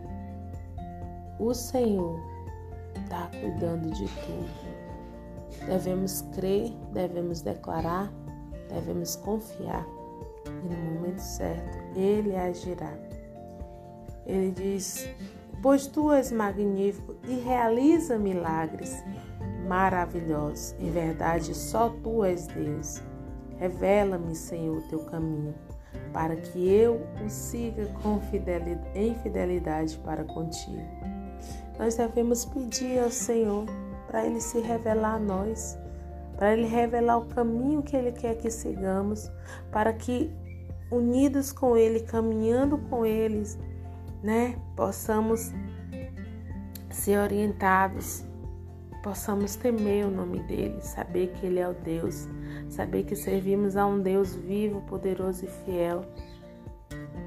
o 1.38 1.52
Senhor 1.52 2.20
está 2.96 3.30
cuidando 3.40 3.90
de 3.92 4.06
tudo. 4.06 5.66
Devemos 5.66 6.22
crer, 6.34 6.72
devemos 6.92 7.40
declarar, 7.40 8.12
devemos 8.68 9.16
confiar 9.16 9.86
e 10.46 10.74
no 10.74 10.94
momento 10.94 11.20
certo 11.20 11.78
Ele 11.96 12.36
agirá. 12.36 12.92
Ele 14.26 14.50
diz 14.50 15.08
pois 15.62 15.86
tu 15.86 16.12
és 16.12 16.30
magnífico 16.30 17.14
e 17.26 17.34
realiza 17.40 18.18
milagres 18.18 19.02
maravilhosos. 19.66 20.74
Em 20.78 20.90
verdade, 20.90 21.54
só 21.54 21.88
tu 22.02 22.24
és 22.24 22.46
Deus. 22.46 23.02
Revela-me, 23.58 24.34
Senhor, 24.34 24.82
teu 24.88 25.00
caminho, 25.00 25.54
para 26.12 26.36
que 26.36 26.68
eu 26.68 27.06
o 27.24 27.28
siga 27.28 27.86
com 28.02 28.20
fidelidade, 28.20 28.88
em 28.94 29.14
fidelidade 29.16 29.96
para 29.98 30.24
contigo. 30.24 30.82
Nós 31.78 31.96
devemos 31.96 32.44
pedir 32.44 33.00
ao 33.00 33.10
Senhor 33.10 33.66
para 34.06 34.26
Ele 34.26 34.40
se 34.40 34.60
revelar 34.60 35.14
a 35.14 35.18
nós, 35.18 35.78
para 36.36 36.52
Ele 36.52 36.66
revelar 36.66 37.18
o 37.18 37.26
caminho 37.26 37.82
que 37.82 37.96
Ele 37.96 38.12
quer 38.12 38.36
que 38.36 38.50
sigamos, 38.50 39.30
para 39.70 39.92
que, 39.92 40.30
unidos 40.90 41.52
com 41.52 41.76
Ele, 41.76 42.00
caminhando 42.00 42.78
com 42.90 43.04
eles, 43.04 43.58
né, 44.22 44.56
possamos 44.76 45.52
ser 46.90 47.18
orientados, 47.18 48.25
possamos 49.06 49.54
temer 49.54 50.04
o 50.04 50.10
nome 50.10 50.40
dele, 50.40 50.82
saber 50.82 51.28
que 51.28 51.46
ele 51.46 51.60
é 51.60 51.68
o 51.68 51.72
Deus, 51.72 52.26
saber 52.68 53.04
que 53.04 53.14
servimos 53.14 53.76
a 53.76 53.86
um 53.86 54.00
Deus 54.00 54.34
vivo, 54.34 54.80
poderoso 54.80 55.44
e 55.44 55.48
fiel, 55.48 56.04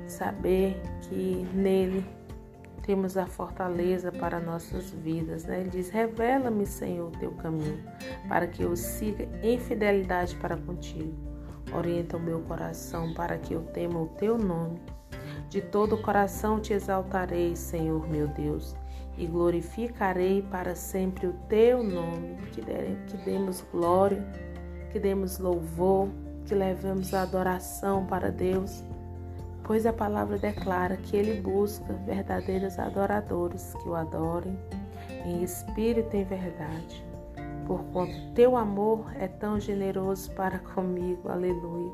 saber 0.06 0.82
que 1.04 1.48
nele 1.54 2.06
temos 2.82 3.16
a 3.16 3.26
fortaleza 3.26 4.12
para 4.12 4.42
nossas 4.42 4.92
vidas. 4.92 5.46
Né? 5.46 5.62
Ele 5.62 5.70
diz: 5.70 5.90
Revela-me, 5.90 6.66
Senhor, 6.66 7.08
o 7.08 7.18
teu 7.18 7.32
caminho, 7.32 7.82
para 8.28 8.46
que 8.46 8.62
eu 8.62 8.76
siga 8.76 9.30
em 9.42 9.58
fidelidade 9.58 10.36
para 10.36 10.58
contigo. 10.58 11.16
Orienta 11.74 12.18
o 12.18 12.20
meu 12.20 12.42
coração 12.42 13.14
para 13.14 13.38
que 13.38 13.54
eu 13.54 13.62
tema 13.62 14.02
o 14.02 14.08
teu 14.18 14.38
nome 14.38 14.82
de 15.50 15.62
todo 15.62 15.96
o 15.96 16.02
coração 16.02 16.60
te 16.60 16.74
exaltarei, 16.74 17.56
Senhor 17.56 18.08
meu 18.08 18.28
Deus, 18.28 18.76
e 19.20 19.28
glorificarei 19.28 20.42
para 20.42 20.74
sempre 20.74 21.28
o 21.28 21.34
teu 21.50 21.84
nome. 21.84 22.38
Que, 22.54 22.62
que 22.62 23.18
demos 23.26 23.62
glória, 23.72 24.26
que 24.92 25.00
demos 25.00 25.38
louvor, 25.38 26.08
que 26.46 26.56
levemos 26.56 27.14
adoração 27.14 28.06
para 28.06 28.32
Deus, 28.32 28.84
pois 29.64 29.86
a 29.86 29.94
palavra 29.94 30.38
declara 30.38 30.96
que 30.98 31.16
Ele 31.16 31.42
busca 31.42 31.94
verdadeiros 32.06 32.80
adoradores 32.80 33.76
que 33.84 33.90
o 33.90 33.94
adorem 33.94 34.58
em 35.26 35.44
espírito 35.44 36.16
e 36.16 36.22
em 36.22 36.24
verdade. 36.24 37.06
Porquanto 37.68 38.34
teu 38.34 38.58
amor 38.58 39.06
é 39.20 39.28
tão 39.28 39.60
generoso 39.60 40.32
para 40.32 40.58
comigo, 40.58 41.30
aleluia 41.30 41.94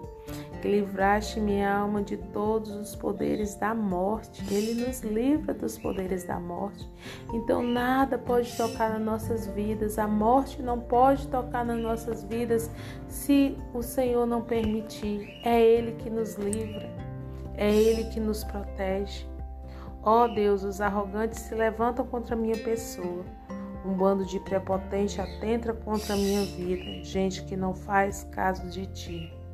que 0.66 0.72
livraste 0.72 1.40
minha 1.40 1.72
alma 1.72 2.02
de 2.02 2.18
todos 2.18 2.72
os 2.72 2.96
poderes 2.96 3.54
da 3.54 3.76
morte. 3.76 4.44
Ele 4.52 4.84
nos 4.84 5.02
livra 5.02 5.54
dos 5.54 5.78
poderes 5.78 6.24
da 6.24 6.40
morte. 6.40 6.90
Então 7.32 7.62
nada 7.62 8.18
pode 8.18 8.58
tocar 8.58 8.90
nas 8.90 9.02
nossas 9.02 9.46
vidas. 9.46 10.00
A 10.00 10.08
morte 10.08 10.64
não 10.64 10.80
pode 10.80 11.28
tocar 11.28 11.64
nas 11.64 11.80
nossas 11.80 12.24
vidas 12.24 12.72
se 13.08 13.56
o 13.76 13.84
Senhor 13.84 14.26
não 14.26 14.42
permitir. 14.42 15.40
É 15.44 15.62
Ele 15.62 15.92
que 16.02 16.10
nos 16.10 16.34
livra. 16.34 16.90
É 17.56 17.72
Ele 17.72 18.06
que 18.06 18.20
nos 18.20 18.44
protege. 18.44 19.28
Ó 20.02 20.24
oh 20.26 20.28
Deus, 20.34 20.64
os 20.64 20.82
arrogantes 20.82 21.42
se 21.42 21.54
levantam 21.54 22.08
contra 22.08 22.34
a 22.34 22.40
minha 22.40 22.58
pessoa. 22.58 23.24
Um 23.86 23.94
bando 23.94 24.26
de 24.26 24.40
prepotente 24.40 25.22
atenta 25.22 25.74
contra 25.74 26.16
a 26.16 26.18
minha 26.18 26.44
vida, 26.44 27.04
gente 27.04 27.44
que 27.44 27.56
não 27.56 27.76
faz 27.76 28.24
caso 28.32 28.68
de 28.68 28.88
ti. 28.88 29.45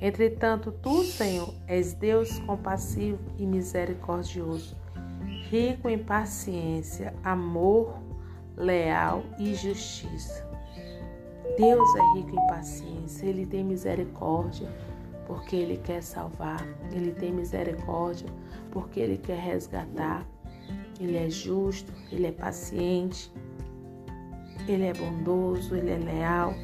Entretanto, 0.00 0.72
tu, 0.72 1.04
Senhor, 1.04 1.54
és 1.66 1.92
Deus 1.92 2.38
compassivo 2.40 3.18
e 3.38 3.46
misericordioso, 3.46 4.76
rico 5.50 5.88
em 5.88 5.98
paciência, 5.98 7.14
amor, 7.22 7.98
leal 8.56 9.22
e 9.38 9.54
justiça. 9.54 10.48
Deus 11.58 11.88
é 11.96 12.18
rico 12.18 12.30
em 12.30 12.46
paciência, 12.46 13.26
ele 13.26 13.44
tem 13.44 13.62
misericórdia 13.64 14.68
porque 15.26 15.54
ele 15.54 15.76
quer 15.76 16.02
salvar, 16.02 16.66
ele 16.92 17.12
tem 17.12 17.32
misericórdia 17.32 18.28
porque 18.70 19.00
ele 19.00 19.16
quer 19.16 19.38
resgatar. 19.38 20.26
Ele 20.98 21.16
é 21.16 21.30
justo, 21.30 21.92
ele 22.10 22.26
é 22.26 22.32
paciente, 22.32 23.32
ele 24.68 24.84
é 24.84 24.92
bondoso, 24.92 25.74
ele 25.74 25.90
é 25.90 25.98
leal. 25.98 26.54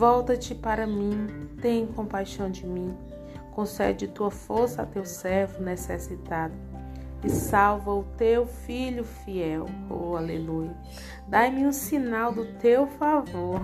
Volta-te 0.00 0.54
para 0.54 0.86
mim, 0.86 1.26
tem 1.60 1.86
compaixão 1.86 2.50
de 2.50 2.66
mim. 2.66 2.96
Concede 3.52 4.08
tua 4.08 4.30
força 4.30 4.80
a 4.80 4.86
teu 4.86 5.04
servo 5.04 5.62
necessitado. 5.62 6.54
e 7.22 7.28
salva 7.28 7.92
o 7.92 8.04
teu 8.16 8.46
filho 8.46 9.04
fiel. 9.04 9.66
Oh, 9.90 10.16
aleluia. 10.16 10.74
Dai-me 11.28 11.66
um 11.66 11.72
sinal 11.72 12.32
do 12.32 12.46
teu 12.54 12.86
favor, 12.86 13.60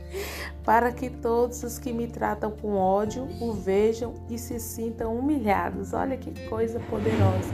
para 0.64 0.90
que 0.90 1.10
todos 1.10 1.62
os 1.62 1.78
que 1.78 1.92
me 1.92 2.06
tratam 2.06 2.50
com 2.50 2.74
ódio 2.74 3.28
o 3.38 3.52
vejam 3.52 4.14
e 4.30 4.38
se 4.38 4.58
sintam 4.58 5.14
humilhados. 5.14 5.92
Olha 5.92 6.16
que 6.16 6.48
coisa 6.48 6.80
poderosa. 6.80 7.52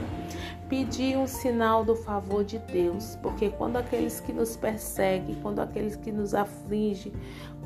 Pedir 0.69 1.15
um 1.15 1.27
sinal 1.27 1.85
do 1.85 1.95
favor 1.95 2.43
de 2.43 2.57
Deus, 2.57 3.15
porque 3.21 3.51
quando 3.51 3.77
aqueles 3.77 4.19
que 4.19 4.33
nos 4.33 4.57
perseguem, 4.57 5.35
quando 5.39 5.59
aqueles 5.59 5.95
que 5.95 6.11
nos 6.11 6.33
afligem, 6.33 7.13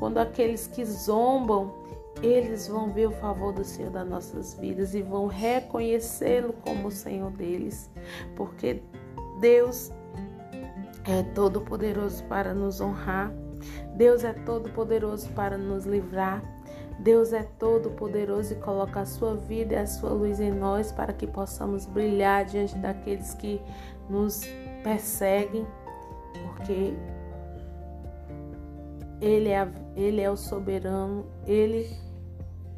quando 0.00 0.18
aqueles 0.18 0.66
que 0.66 0.84
zombam, 0.84 1.74
eles 2.22 2.66
vão 2.66 2.90
ver 2.90 3.06
o 3.06 3.12
favor 3.12 3.52
do 3.52 3.62
Senhor 3.62 3.90
das 3.90 4.08
nossas 4.08 4.54
vidas 4.54 4.94
e 4.94 5.02
vão 5.02 5.26
reconhecê-lo 5.26 6.54
como 6.64 6.88
o 6.88 6.90
Senhor 6.90 7.30
deles, 7.30 7.88
porque 8.34 8.82
Deus 9.40 9.92
é 11.04 11.22
todo 11.34 11.60
poderoso 11.60 12.24
para 12.24 12.52
nos 12.52 12.80
honrar. 12.80 13.32
Deus 13.94 14.24
é 14.24 14.32
todo 14.32 14.70
poderoso 14.70 15.28
para 15.30 15.56
nos 15.58 15.84
livrar. 15.84 16.42
Deus 16.98 17.32
é 17.32 17.42
todo 17.42 17.90
poderoso 17.90 18.52
e 18.52 18.56
coloca 18.56 19.00
a 19.00 19.06
sua 19.06 19.34
vida 19.34 19.74
e 19.74 19.78
a 19.78 19.86
sua 19.86 20.10
luz 20.10 20.40
em 20.40 20.50
nós 20.50 20.92
para 20.92 21.12
que 21.12 21.26
possamos 21.26 21.86
brilhar 21.86 22.44
diante 22.44 22.76
daqueles 22.76 23.34
que 23.34 23.60
nos 24.08 24.42
perseguem, 24.82 25.66
porque 26.32 26.94
ele 29.20 29.48
é, 29.50 29.68
ele 29.96 30.20
é 30.20 30.30
o 30.30 30.36
soberano, 30.36 31.26
ele 31.46 31.90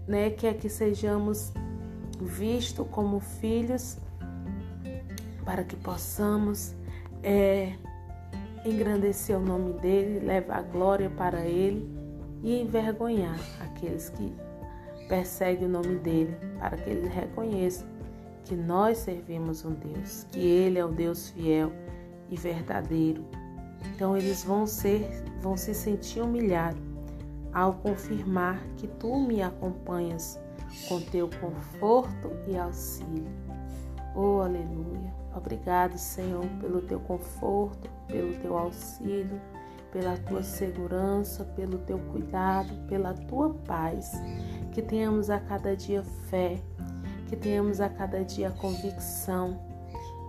né, 0.07 0.31
quer 0.31 0.55
que 0.55 0.69
sejamos 0.69 1.53
vistos 2.21 2.87
como 2.91 3.21
filhos 3.21 3.99
para 5.45 5.65
que 5.65 5.77
possamos 5.77 6.75
é, 7.23 7.73
engrandecer 8.65 9.37
o 9.37 9.41
nome 9.41 9.75
dele, 9.75 10.25
levar 10.25 10.63
glória 10.63 11.11
para 11.11 11.45
ele 11.45 11.89
e 12.43 12.61
envergonhar 12.61 13.39
aqueles 13.61 14.09
que 14.11 14.33
perseguem 15.09 15.67
o 15.67 15.71
nome 15.71 15.97
dele, 15.99 16.37
para 16.59 16.77
que 16.77 16.91
eles 16.91 17.13
reconheçam 17.13 17.87
que 18.45 18.55
nós 18.55 18.99
servimos 18.99 19.65
um 19.65 19.73
Deus, 19.73 20.27
que 20.31 20.41
ele 20.41 20.79
é 20.79 20.85
o 20.85 20.89
Deus 20.89 21.31
fiel 21.31 21.73
e 22.29 22.37
verdadeiro. 22.37 23.25
Então 23.95 24.17
eles 24.17 24.45
vão 24.45 24.67
ser, 24.67 25.09
vão 25.41 25.57
se 25.57 25.75
sentir 25.75 26.21
humilhados 26.21 26.81
ao 27.53 27.75
confirmar 27.75 28.63
que 28.77 28.87
tu 28.87 29.19
me 29.21 29.43
acompanhas 29.43 30.39
com 30.89 31.01
teu 31.01 31.29
conforto 31.41 32.31
e 32.47 32.57
auxílio. 32.57 33.31
Oh, 34.15 34.41
aleluia. 34.41 35.13
Obrigado, 35.35 35.97
Senhor, 35.99 36.45
pelo 36.61 36.83
teu 36.83 37.01
conforto, 37.01 37.91
pelo 38.07 38.35
teu 38.41 38.57
auxílio, 38.57 39.41
pela 39.91 40.17
tua 40.17 40.43
segurança, 40.43 41.45
pelo 41.57 41.79
teu 41.79 41.99
cuidado, 41.99 42.75
pela 42.89 43.15
tua 43.15 43.51
paz. 43.67 44.13
Que 44.73 44.83
tenhamos 44.83 45.29
a 45.31 45.39
cada 45.39 45.77
dia 45.77 46.03
fé, 46.31 46.59
que 47.29 47.37
tenhamos 47.37 47.81
a 47.81 47.89
cada 47.89 48.25
dia 48.25 48.51
convicção 48.51 49.59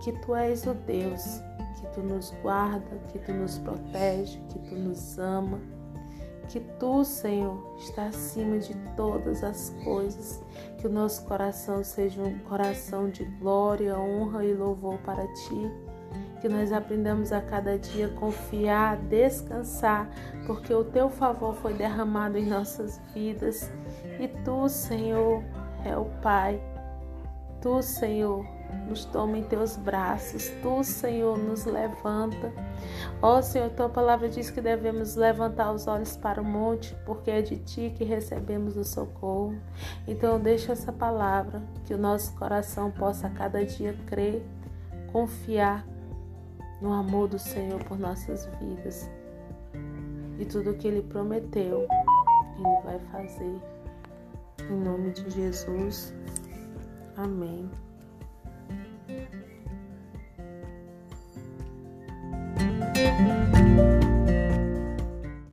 que 0.04 0.12
tu 0.12 0.34
és 0.34 0.66
o 0.66 0.74
Deus, 0.74 1.40
que 1.84 1.94
tu 1.94 2.00
nos 2.02 2.30
guarda, 2.42 2.98
que 3.12 3.18
tu 3.18 3.32
nos 3.32 3.58
protege, 3.58 4.40
que 4.48 4.58
tu 4.58 4.74
nos 4.74 5.18
ama 5.18 5.60
que 6.48 6.60
tu, 6.78 7.04
Senhor, 7.04 7.74
está 7.78 8.06
acima 8.06 8.58
de 8.58 8.74
todas 8.96 9.42
as 9.42 9.70
coisas. 9.82 10.42
Que 10.78 10.86
o 10.86 10.90
nosso 10.90 11.24
coração 11.24 11.82
seja 11.82 12.22
um 12.22 12.38
coração 12.40 13.08
de 13.08 13.24
glória, 13.24 13.98
honra 13.98 14.44
e 14.44 14.54
louvor 14.54 14.98
para 14.98 15.26
ti. 15.26 15.70
Que 16.40 16.48
nós 16.48 16.72
aprendamos 16.72 17.32
a 17.32 17.40
cada 17.40 17.78
dia 17.78 18.08
confiar, 18.10 18.98
descansar, 18.98 20.08
porque 20.46 20.72
o 20.72 20.84
teu 20.84 21.08
favor 21.08 21.54
foi 21.54 21.72
derramado 21.72 22.36
em 22.36 22.46
nossas 22.46 23.00
vidas. 23.14 23.72
E 24.20 24.28
tu, 24.44 24.68
Senhor, 24.68 25.42
é 25.84 25.96
o 25.96 26.04
Pai. 26.22 26.60
Tu, 27.62 27.82
Senhor, 27.82 28.46
nos 28.88 29.04
toma 29.04 29.38
em 29.38 29.42
teus 29.42 29.76
braços. 29.76 30.50
Tu, 30.62 30.84
Senhor, 30.84 31.38
nos 31.38 31.64
levanta. 31.64 32.52
Ó 33.20 33.40
Senhor, 33.40 33.70
tua 33.70 33.88
palavra 33.88 34.28
diz 34.28 34.50
que 34.50 34.60
devemos 34.60 35.16
levantar 35.16 35.72
os 35.72 35.86
olhos 35.86 36.16
para 36.16 36.40
o 36.40 36.44
monte, 36.44 36.96
porque 37.04 37.30
é 37.30 37.42
de 37.42 37.56
ti 37.58 37.92
que 37.96 38.04
recebemos 38.04 38.76
o 38.76 38.84
socorro. 38.84 39.54
Então, 40.06 40.38
deixa 40.38 40.72
essa 40.72 40.92
palavra, 40.92 41.62
que 41.86 41.94
o 41.94 41.98
nosso 41.98 42.34
coração 42.36 42.90
possa 42.90 43.26
a 43.26 43.30
cada 43.30 43.64
dia 43.64 43.96
crer, 44.06 44.44
confiar 45.12 45.86
no 46.80 46.92
amor 46.92 47.28
do 47.28 47.38
Senhor 47.38 47.82
por 47.84 47.98
nossas 47.98 48.46
vidas. 48.60 49.10
E 50.38 50.44
tudo 50.44 50.70
o 50.70 50.74
que 50.74 50.88
ele 50.88 51.02
prometeu, 51.02 51.86
ele 52.58 52.82
vai 52.84 52.98
fazer. 53.12 53.60
Em 54.70 54.76
nome 54.76 55.12
de 55.12 55.30
Jesus. 55.30 56.12
Amém. 57.16 57.70
Thank 59.06 59.28
you. 63.98 64.13